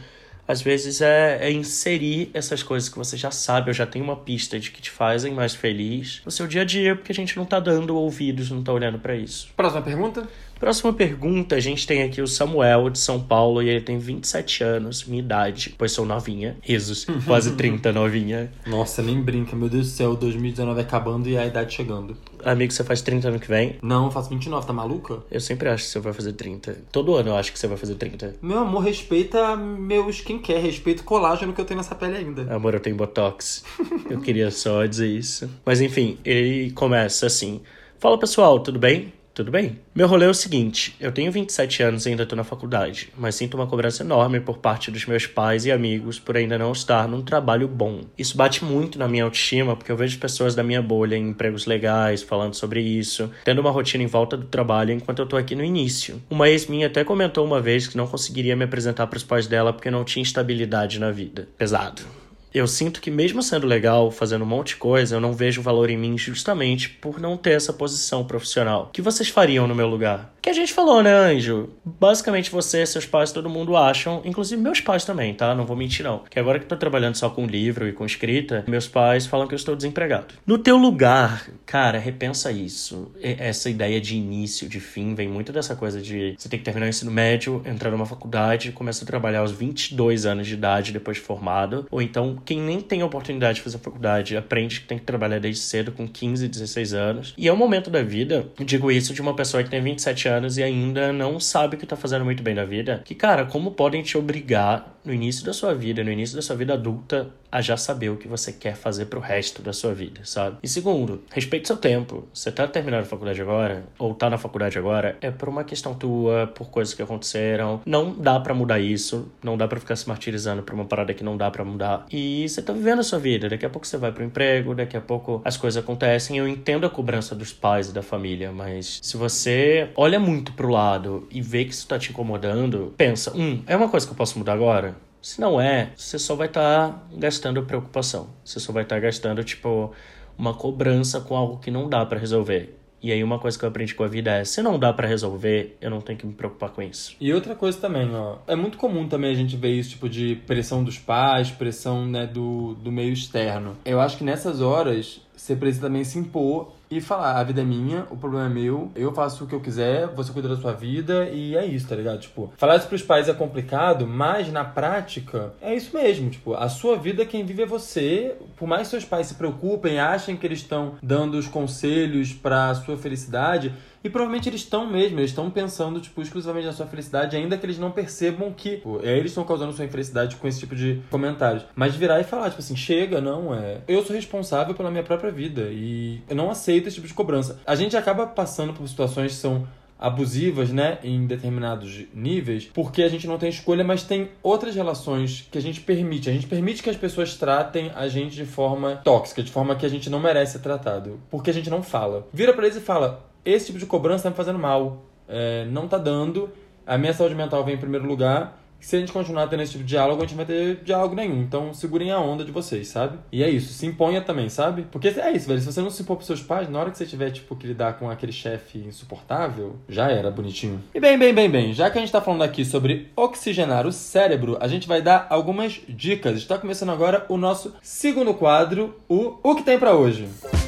[0.52, 4.16] Às vezes é, é, inserir essas coisas que você já sabe, eu já tenho uma
[4.16, 7.38] pista de que te fazem mais feliz no seu dia a dia, porque a gente
[7.38, 9.48] não tá dando ouvidos, não tá olhando para isso.
[9.56, 10.28] Próxima pergunta?
[10.62, 14.62] Próxima pergunta, a gente tem aqui o Samuel de São Paulo e ele tem 27
[14.62, 18.48] anos, minha idade, pois sou novinha, risos, quase 30 novinha.
[18.64, 22.16] Nossa, nem brinca, meu Deus do céu, 2019 acabando e a idade chegando.
[22.44, 23.76] Amigo, você faz 30 ano que vem?
[23.82, 25.18] Não, eu faço 29, tá maluca?
[25.32, 26.76] Eu sempre acho que você vai fazer 30.
[26.92, 28.36] Todo ano eu acho que você vai fazer 30.
[28.40, 32.54] Meu amor, respeita meu skincare, respeita o colágeno que eu tenho nessa pele ainda.
[32.54, 33.64] Amor, eu tenho botox.
[34.08, 35.50] eu queria só dizer isso.
[35.66, 37.60] Mas enfim, ele começa assim:
[37.98, 39.12] Fala pessoal, tudo bem?
[39.34, 39.78] Tudo bem?
[39.94, 43.34] Meu rolê é o seguinte: eu tenho 27 anos e ainda estou na faculdade, mas
[43.34, 47.08] sinto uma cobrança enorme por parte dos meus pais e amigos por ainda não estar
[47.08, 48.02] num trabalho bom.
[48.16, 51.64] Isso bate muito na minha autoestima porque eu vejo pessoas da minha bolha em empregos
[51.64, 55.54] legais falando sobre isso, tendo uma rotina em volta do trabalho enquanto eu tô aqui
[55.54, 56.22] no início.
[56.28, 59.46] Uma ex minha até comentou uma vez que não conseguiria me apresentar para os pais
[59.46, 61.48] dela porque não tinha estabilidade na vida.
[61.56, 62.21] Pesado.
[62.54, 65.90] Eu sinto que mesmo sendo legal, fazendo um monte de coisa, eu não vejo valor
[65.90, 68.84] em mim justamente por não ter essa posição profissional.
[68.84, 70.32] O que vocês fariam no meu lugar?
[70.42, 71.70] Que a gente falou, né, Anjo?
[71.84, 75.54] Basicamente você, seus pais, todo mundo acham, inclusive meus pais também, tá?
[75.54, 76.24] Não vou mentir não.
[76.28, 79.46] Que agora que eu tô trabalhando só com livro e com escrita, meus pais falam
[79.46, 80.34] que eu estou desempregado.
[80.44, 83.12] No teu lugar, cara, repensa isso.
[83.22, 86.86] Essa ideia de início, de fim, vem muito dessa coisa de você tem que terminar
[86.86, 91.18] o ensino médio, entrar numa faculdade, começar a trabalhar aos 22 anos de idade depois
[91.18, 95.04] de formado, ou então quem nem tem oportunidade de fazer faculdade aprende que tem que
[95.04, 97.34] trabalhar desde cedo com 15, 16 anos.
[97.36, 100.58] E é um momento da vida, digo isso de uma pessoa que tem 27 anos
[100.58, 104.02] e ainda não sabe que tá fazendo muito bem da vida, que cara, como podem
[104.02, 107.76] te obrigar no início da sua vida, no início da sua vida adulta, a já
[107.76, 110.56] saber o que você quer fazer pro resto da sua vida, sabe?
[110.62, 112.26] E segundo, respeite seu tempo.
[112.32, 115.94] Você tá terminando a faculdade agora, ou tá na faculdade agora, é por uma questão
[115.94, 117.82] tua, por coisas que aconteceram.
[117.84, 121.22] Não dá para mudar isso, não dá para ficar se martirizando por uma parada que
[121.22, 122.06] não dá para mudar.
[122.10, 124.96] E você tá vivendo a sua vida, daqui a pouco você vai pro emprego, daqui
[124.96, 126.38] a pouco as coisas acontecem.
[126.38, 130.68] Eu entendo a cobrança dos pais e da família, mas se você olha muito pro
[130.68, 134.16] lado e vê que isso tá te incomodando, pensa, um, é uma coisa que eu
[134.16, 134.96] posso mudar agora?
[135.22, 138.30] Se não é, você só vai estar tá gastando preocupação.
[138.44, 139.92] Você só vai estar tá gastando, tipo,
[140.36, 142.76] uma cobrança com algo que não dá para resolver.
[143.00, 145.08] E aí uma coisa que eu aprendi com a vida é, se não dá para
[145.08, 147.16] resolver, eu não tenho que me preocupar com isso.
[147.20, 150.36] E outra coisa também, ó, é muito comum também a gente ver isso tipo de
[150.46, 153.76] pressão dos pais, pressão, né, do, do meio externo.
[153.84, 157.64] Eu acho que nessas horas você precisa também se impor e falar, a vida é
[157.64, 160.72] minha, o problema é meu, eu faço o que eu quiser, você cuida da sua
[160.72, 162.20] vida e é isso, tá ligado?
[162.20, 166.68] Tipo, falar isso pros pais é complicado, mas na prática é isso mesmo, tipo, a
[166.68, 170.46] sua vida quem vive é você, por mais que seus pais se preocupem, achem que
[170.46, 173.74] eles estão dando os conselhos para sua felicidade,
[174.04, 177.64] e provavelmente eles estão mesmo, eles estão pensando, tipo, exclusivamente na sua felicidade, ainda que
[177.64, 181.64] eles não percebam que é, eles estão causando sua infelicidade com esse tipo de comentários.
[181.74, 183.80] Mas virar e falar, tipo assim, chega, não, é.
[183.86, 187.60] Eu sou responsável pela minha própria vida e eu não aceito esse tipo de cobrança.
[187.66, 189.66] A gente acaba passando por situações que são
[190.02, 195.46] abusivas, né, em determinados níveis, porque a gente não tem escolha, mas tem outras relações
[195.48, 196.28] que a gente permite.
[196.28, 199.86] A gente permite que as pessoas tratem a gente de forma tóxica, de forma que
[199.86, 202.26] a gente não merece ser tratado, porque a gente não fala.
[202.32, 205.04] Vira para eles e fala: esse tipo de cobrança tá me fazendo mal.
[205.28, 206.50] É, não tá dando.
[206.84, 208.60] A minha saúde mental vem em primeiro lugar.
[208.82, 211.40] Se a gente continuar tendo esse tipo de diálogo, a gente vai ter diálogo nenhum.
[211.40, 213.18] Então, segurem a onda de vocês, sabe?
[213.30, 214.84] E é isso, se imponha também, sabe?
[214.90, 215.60] Porque é isso, velho.
[215.60, 217.66] Se você não se impor pros seus pais, na hora que você tiver, tipo, que
[217.66, 220.82] lidar com aquele chefe insuportável, já era bonitinho.
[220.92, 221.72] E bem, bem, bem, bem.
[221.72, 225.28] Já que a gente tá falando aqui sobre oxigenar o cérebro, a gente vai dar
[225.30, 226.38] algumas dicas.
[226.38, 230.28] Está começando agora o nosso segundo quadro, o O que tem para hoje.
[230.42, 230.61] Música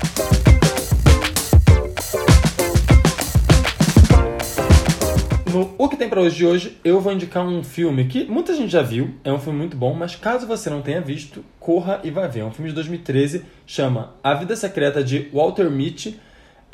[5.55, 8.57] No O que tem para hoje de hoje, eu vou indicar um filme que muita
[8.57, 12.00] gente já viu, é um filme muito bom, mas caso você não tenha visto, corra
[12.02, 12.40] e vai ver.
[12.40, 16.18] É um filme de 2013, chama A Vida Secreta de Walter Mitty.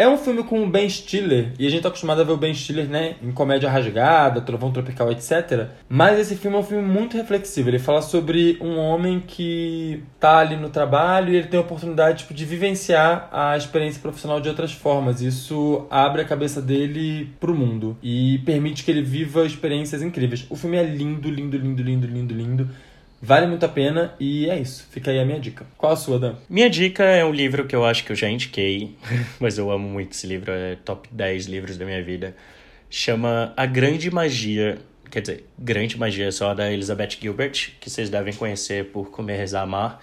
[0.00, 2.36] É um filme com o Ben Stiller, e a gente tá acostumado a ver o
[2.38, 5.68] Ben Stiller, né, em comédia rasgada, trovão tropical, etc.
[5.90, 7.68] Mas esse filme é um filme muito reflexivo.
[7.68, 12.20] Ele fala sobre um homem que tá ali no trabalho e ele tem a oportunidade
[12.20, 15.20] tipo, de vivenciar a experiência profissional de outras formas.
[15.20, 20.46] Isso abre a cabeça dele pro mundo e permite que ele viva experiências incríveis.
[20.48, 22.70] O filme é lindo, lindo, lindo, lindo, lindo, lindo.
[23.22, 24.86] Vale muito a pena e é isso.
[24.90, 25.66] Fica aí a minha dica.
[25.76, 26.36] Qual a sua, Dan?
[26.48, 28.96] Minha dica é um livro que eu acho que eu já indiquei,
[29.38, 32.34] mas eu amo muito esse livro, é top 10 livros da minha vida.
[32.88, 34.78] Chama A Grande Magia,
[35.10, 39.62] quer dizer, Grande Magia só da Elizabeth Gilbert, que vocês devem conhecer por Comer, Rezar,
[39.62, 40.00] Amar.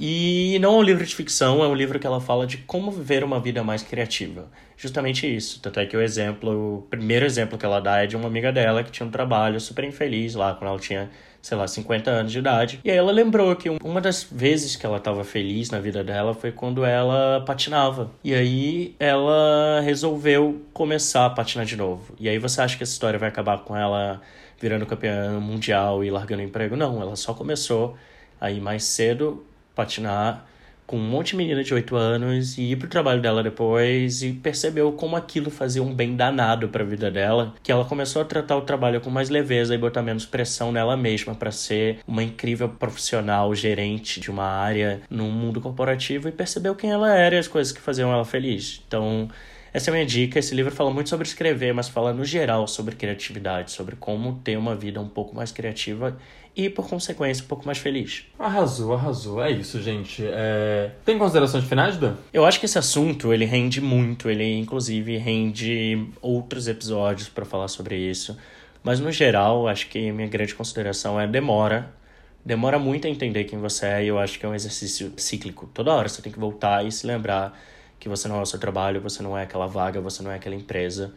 [0.00, 2.90] E não é um livro de ficção, é um livro que ela fala de como
[2.90, 4.48] viver uma vida mais criativa.
[4.76, 5.60] Justamente isso.
[5.60, 8.52] Tanto é que o exemplo, o primeiro exemplo que ela dá é de uma amiga
[8.52, 11.10] dela que tinha um trabalho super infeliz lá quando ela tinha
[11.48, 12.78] sei lá, 50 anos de idade.
[12.84, 16.34] E aí ela lembrou que uma das vezes que ela estava feliz na vida dela
[16.34, 18.10] foi quando ela patinava.
[18.22, 22.14] E aí ela resolveu começar a patinar de novo.
[22.20, 24.20] E aí você acha que essa história vai acabar com ela
[24.60, 26.76] virando campeã mundial e largando o emprego?
[26.76, 27.96] Não, ela só começou
[28.38, 29.42] aí mais cedo
[29.74, 30.46] patinar
[30.88, 34.32] com um monte de menina de 8 anos e ir pro trabalho dela depois e
[34.32, 38.24] percebeu como aquilo fazia um bem danado para a vida dela, que ela começou a
[38.24, 42.22] tratar o trabalho com mais leveza e botar menos pressão nela mesma para ser uma
[42.22, 47.38] incrível profissional, gerente de uma área no mundo corporativo e percebeu quem ela era e
[47.38, 48.82] as coisas que faziam ela feliz.
[48.88, 49.28] Então,
[49.74, 50.38] essa é a minha dica.
[50.38, 54.56] Esse livro fala muito sobre escrever, mas fala no geral sobre criatividade, sobre como ter
[54.56, 56.16] uma vida um pouco mais criativa
[56.58, 58.24] e, por consequência, um pouco mais feliz.
[58.36, 59.40] Arrasou, arrasou.
[59.40, 60.24] É isso, gente.
[60.26, 60.90] É...
[61.04, 62.16] Tem considerações finais, Dan?
[62.32, 64.28] Eu acho que esse assunto, ele rende muito.
[64.28, 68.36] Ele, inclusive, rende outros episódios para falar sobre isso.
[68.82, 71.96] Mas, no geral, acho que minha grande consideração é demora
[72.44, 75.68] demora muito a entender quem você é e eu acho que é um exercício cíclico.
[75.74, 77.58] Toda hora você tem que voltar e se lembrar
[78.00, 80.36] que você não é o seu trabalho, você não é aquela vaga, você não é
[80.36, 81.12] aquela empresa.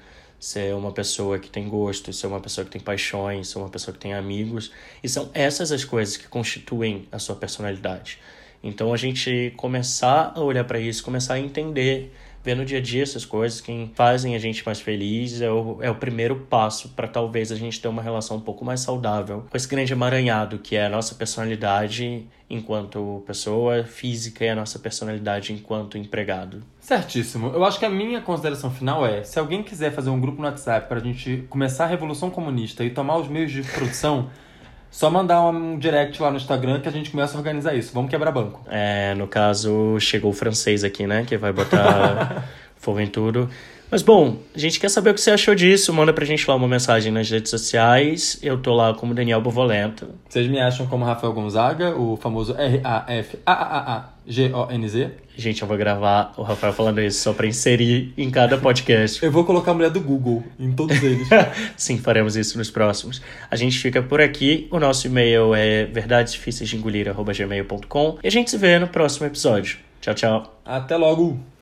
[0.55, 3.93] É uma pessoa que tem gosto, é uma pessoa que tem paixões, é uma pessoa
[3.93, 4.71] que tem amigos.
[5.03, 8.17] E são essas as coisas que constituem a sua personalidade.
[8.63, 12.11] Então a gente começar a olhar para isso, começar a entender
[12.43, 15.77] ver no dia a dia essas coisas que fazem a gente mais feliz é o,
[15.81, 19.45] é o primeiro passo para talvez a gente ter uma relação um pouco mais saudável
[19.49, 24.77] com esse grande emaranhado que é a nossa personalidade enquanto pessoa física e a nossa
[24.77, 26.61] personalidade enquanto empregado.
[26.79, 27.47] Certíssimo.
[27.47, 30.47] Eu acho que a minha consideração final é: se alguém quiser fazer um grupo no
[30.47, 34.29] WhatsApp para a gente começar a Revolução Comunista e tomar os meios de produção.
[34.91, 37.93] Só mandar um direct lá no Instagram que a gente começa a organizar isso.
[37.93, 38.61] Vamos quebrar banco.
[38.69, 41.23] É, no caso, chegou o francês aqui, né?
[41.25, 42.43] Que vai botar
[42.75, 43.49] fogo em tudo.
[43.91, 45.93] Mas bom, a gente quer saber o que você achou disso.
[45.93, 48.39] Manda pra gente lá uma mensagem nas redes sociais.
[48.41, 50.07] Eu tô lá como Daniel Bovolento.
[50.29, 53.51] Vocês me acham como Rafael Gonzaga, o famoso R-A-F-A-A-A-G-O-N-Z.
[55.35, 59.21] Gente, eu vou gravar o Rafael falando isso só pra inserir em cada podcast.
[59.25, 61.27] eu vou colocar a mulher do Google em todos eles.
[61.75, 63.21] Sim, faremos isso nos próximos.
[63.49, 64.69] A gente fica por aqui.
[64.71, 69.79] O nosso e-mail é verdadesdifíceisdeengolir.gmail.com e a gente se vê no próximo episódio.
[69.99, 70.61] Tchau, tchau.
[70.63, 71.50] Até logo!